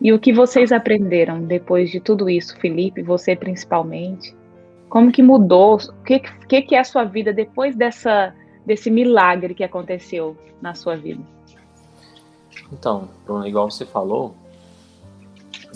[0.00, 4.34] E o que vocês aprenderam depois de tudo isso, Felipe, você principalmente?
[4.88, 5.76] Como que mudou?
[5.76, 8.34] O que, que, que é a sua vida depois dessa,
[8.64, 11.22] desse milagre que aconteceu na sua vida?
[12.72, 14.34] Então, Bruno, igual você falou,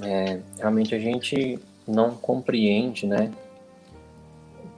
[0.03, 3.33] é, realmente a gente não compreende, né,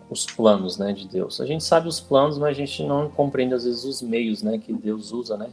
[0.08, 1.40] os planos, né, de Deus.
[1.40, 4.58] A gente sabe os planos, mas a gente não compreende às vezes os meios, né,
[4.58, 5.48] que Deus usa, né.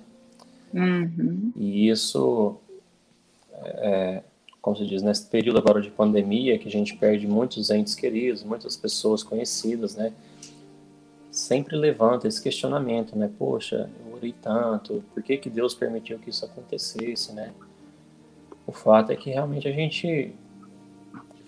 [0.73, 1.51] Uhum.
[1.55, 2.55] E isso
[3.63, 4.23] é,
[4.61, 8.43] como se diz, nesse período agora de pandemia, que a gente perde muitos entes queridos,
[8.43, 10.13] muitas pessoas conhecidas, né?
[11.31, 13.29] Sempre levanta esse questionamento, né?
[13.39, 17.51] Poxa, eu orei tanto, por que, que Deus permitiu que isso acontecesse, né?
[18.67, 20.33] O fato é que realmente a gente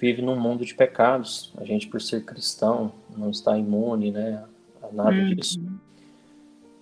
[0.03, 1.53] vive num mundo de pecados.
[1.55, 4.43] A gente, por ser cristão, não está imune, né,
[4.81, 5.35] a nada uhum.
[5.35, 5.61] disso.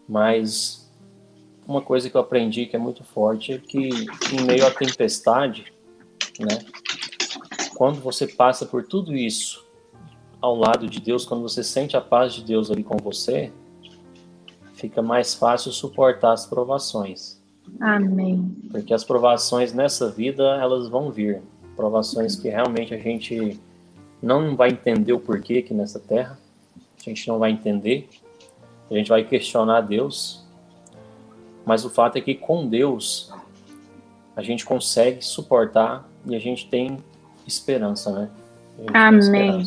[0.08, 0.81] Mas
[1.72, 3.90] uma coisa que eu aprendi que é muito forte é que
[4.34, 5.74] em meio à tempestade,
[6.40, 6.60] né,
[7.76, 9.66] quando você passa por tudo isso
[10.42, 13.52] ao lado de Deus, quando você sente a paz de Deus ali com você,
[14.74, 17.42] fica mais fácil suportar as provações.
[17.80, 18.56] Amém.
[18.72, 21.42] Porque as provações nessa vida, elas vão vir.
[21.76, 23.60] Provações que realmente a gente
[24.22, 26.38] não vai entender o porquê aqui nessa terra.
[27.00, 28.10] A gente não vai entender.
[28.90, 30.41] A gente vai questionar Deus.
[31.66, 33.32] Mas o fato é que com Deus
[34.36, 36.98] a gente consegue suportar e a gente tem
[37.46, 38.30] esperança, né?
[38.94, 39.66] Amém.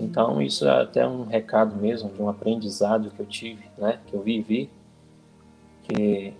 [0.00, 3.98] Então isso é até um recado mesmo de um aprendizado que eu tive, né?
[4.06, 4.70] Que eu vivi,
[5.84, 6.32] que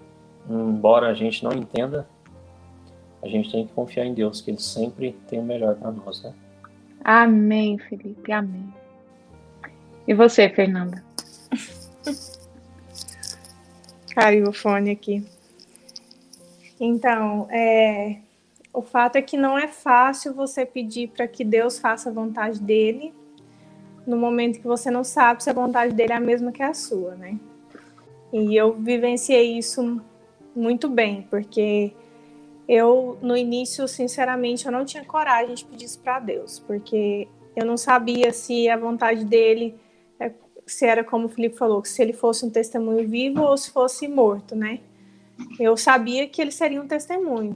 [0.49, 2.09] embora a gente não entenda,
[3.22, 6.22] a gente tem que confiar em Deus, que Ele sempre tem o melhor para nós,
[6.22, 6.33] né?
[7.05, 8.72] Amém, Felipe, amém.
[10.07, 11.05] E você, Fernanda?
[14.18, 15.24] Caiu o fone aqui.
[16.80, 18.16] Então, é,
[18.72, 22.60] o fato é que não é fácil você pedir para que Deus faça a vontade
[22.60, 23.14] dele
[24.04, 26.74] no momento que você não sabe se a vontade dele é a mesma que a
[26.74, 27.38] sua, né?
[28.32, 30.02] E eu vivenciei isso
[30.52, 31.92] muito bem, porque
[32.68, 37.64] eu no início, sinceramente, eu não tinha coragem de pedir isso para Deus, porque eu
[37.64, 39.76] não sabia se a vontade dele
[40.68, 44.06] se era como o Felipe falou, se ele fosse um testemunho vivo ou se fosse
[44.06, 44.80] morto, né?
[45.58, 47.54] Eu sabia que ele seria um testemunho,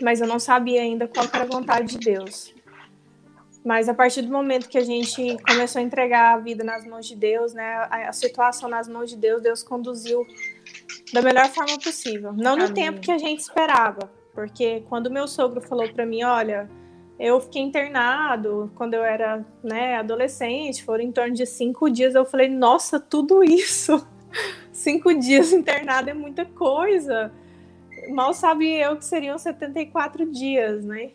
[0.00, 2.54] mas eu não sabia ainda qual era a vontade de Deus.
[3.64, 7.06] Mas a partir do momento que a gente começou a entregar a vida nas mãos
[7.06, 10.26] de Deus, né, a, situação nas mãos de Deus, Deus conduziu
[11.12, 12.32] da melhor forma possível.
[12.32, 12.74] Não no Amém.
[12.74, 16.68] tempo que a gente esperava, porque quando meu sogro falou para mim, olha,
[17.22, 22.24] eu fiquei internado quando eu era né, adolescente, foram em torno de cinco dias, eu
[22.24, 24.04] falei, nossa, tudo isso,
[24.72, 27.32] cinco dias internado é muita coisa.
[28.10, 31.10] Mal sabe eu que seriam 74 dias, né?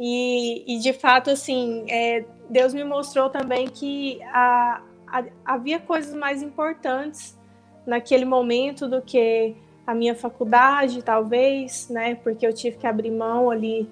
[0.00, 6.12] E, e de fato, assim, é, Deus me mostrou também que a, a, havia coisas
[6.12, 7.38] mais importantes
[7.86, 9.54] naquele momento do que
[9.86, 12.16] a minha faculdade, talvez, né?
[12.16, 13.88] Porque eu tive que abrir mão ali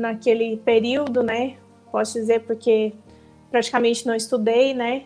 [0.00, 1.56] naquele período, né?
[1.92, 2.92] Posso dizer porque
[3.50, 5.04] praticamente não estudei, né?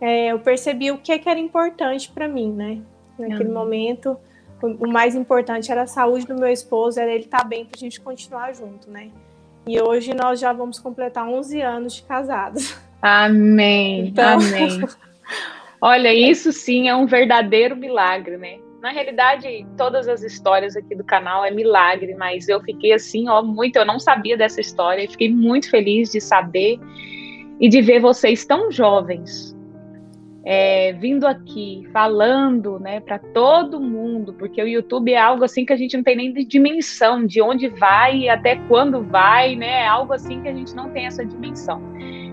[0.00, 2.80] É, eu percebi o que, que era importante para mim, né?
[3.18, 4.16] Naquele momento,
[4.62, 7.66] o, o, mais importante era a saúde do meu esposo, era ele estar tá bem
[7.66, 9.10] para a gente continuar junto, né?
[9.66, 12.76] E hoje nós já vamos completar 11 anos de casados.
[13.02, 14.08] Amém.
[14.08, 14.38] Então...
[14.38, 14.80] Amém.
[15.82, 18.58] Olha, isso sim é um verdadeiro milagre, né?
[18.80, 23.42] Na realidade, todas as histórias aqui do canal é milagre, mas eu fiquei assim, ó,
[23.42, 26.78] muito, eu não sabia dessa história, e fiquei muito feliz de saber
[27.60, 29.54] e de ver vocês tão jovens
[30.44, 35.72] é, vindo aqui, falando, né, para todo mundo, porque o YouTube é algo assim que
[35.72, 39.82] a gente não tem nem dimensão de onde vai e até quando vai, né?
[39.82, 41.82] É algo assim que a gente não tem essa dimensão.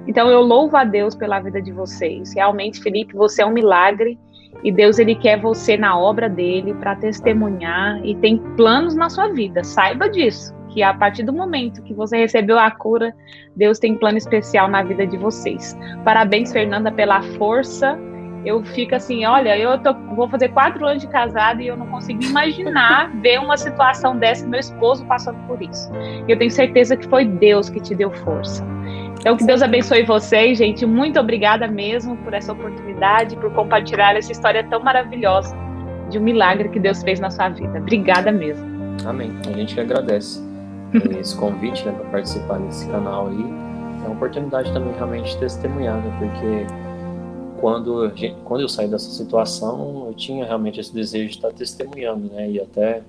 [0.08, 2.34] Então eu louvo a Deus pela vida de vocês.
[2.34, 4.18] Realmente, Felipe, você é um milagre
[4.64, 9.30] e Deus ele quer você na obra dele para testemunhar e tem planos na sua
[9.30, 9.64] vida.
[9.64, 13.14] Saiba disso, que a partir do momento que você recebeu a cura,
[13.56, 15.78] Deus tem plano especial na vida de vocês.
[16.04, 17.98] Parabéns, Fernanda, pela força.
[18.46, 21.88] Eu fico assim, olha, eu tô, vou fazer quatro anos de casada e eu não
[21.88, 25.90] consigo imaginar ver uma situação dessa, meu esposo passando por isso.
[26.28, 28.77] Eu tenho certeza que foi Deus que te deu força.
[29.20, 30.86] Então, que Deus abençoe vocês, gente.
[30.86, 35.56] Muito obrigada mesmo por essa oportunidade, por compartilhar essa história tão maravilhosa
[36.10, 37.80] de um milagre que Deus fez na sua vida.
[37.80, 38.66] Obrigada mesmo.
[39.06, 39.32] Amém.
[39.48, 40.42] A gente que agradece
[41.20, 43.68] esse convite né, para participar desse canal aí.
[44.04, 46.66] É uma oportunidade também realmente de testemunhar, né, porque
[47.60, 48.12] quando,
[48.46, 52.50] quando eu saí dessa situação, eu tinha realmente esse desejo de estar testemunhando, né?
[52.50, 53.02] E até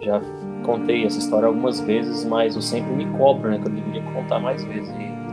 [0.00, 0.20] já
[0.64, 3.58] contei essa história algumas vezes, mas eu sempre me cobro, né?
[3.58, 4.88] Que eu deveria contar mais vezes.
[4.90, 5.25] E,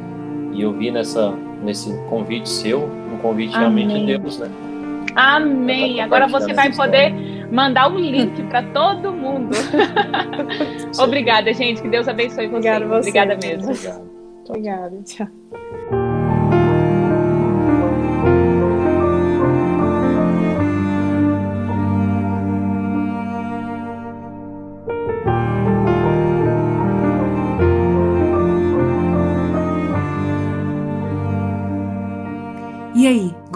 [0.53, 1.31] e eu vi nessa,
[1.63, 3.87] nesse convite seu, um convite Amém.
[3.87, 4.49] realmente de Deus, né?
[5.15, 6.01] Amém.
[6.01, 7.13] Agora você vai poder
[7.51, 9.55] mandar o um link para todo mundo.
[10.99, 11.81] Obrigada, gente.
[11.81, 12.55] Que Deus abençoe você.
[12.55, 13.09] Obrigada, você.
[13.09, 13.71] Obrigada mesmo.
[13.71, 14.09] Obrigado.
[14.49, 15.01] Obrigada.
[15.03, 15.27] Tchau.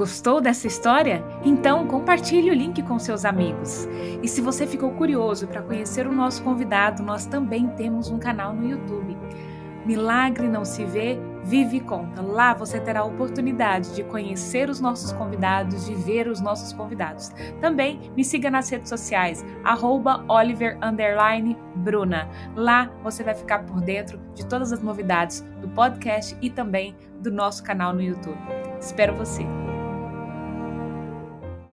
[0.08, 1.22] Gostou dessa história?
[1.43, 3.86] Então compartilhe o link com seus amigos.
[4.24, 8.53] E se você ficou curioso para conhecer o nosso convidado, nós também temos um canal
[8.53, 9.18] no YouTube.
[9.86, 12.22] Milagre não se vê, vive e conta.
[12.22, 17.34] Lá você terá a oportunidade de conhecer os nossos convidados, de ver os nossos convidados.
[17.60, 19.43] Também me siga nas redes sociais,
[20.30, 22.30] @oliver_bruna.
[22.55, 27.30] Lá você vai ficar por dentro de todas as novidades do podcast e também do
[27.30, 28.39] nosso canal no YouTube.
[28.80, 29.45] Espero você!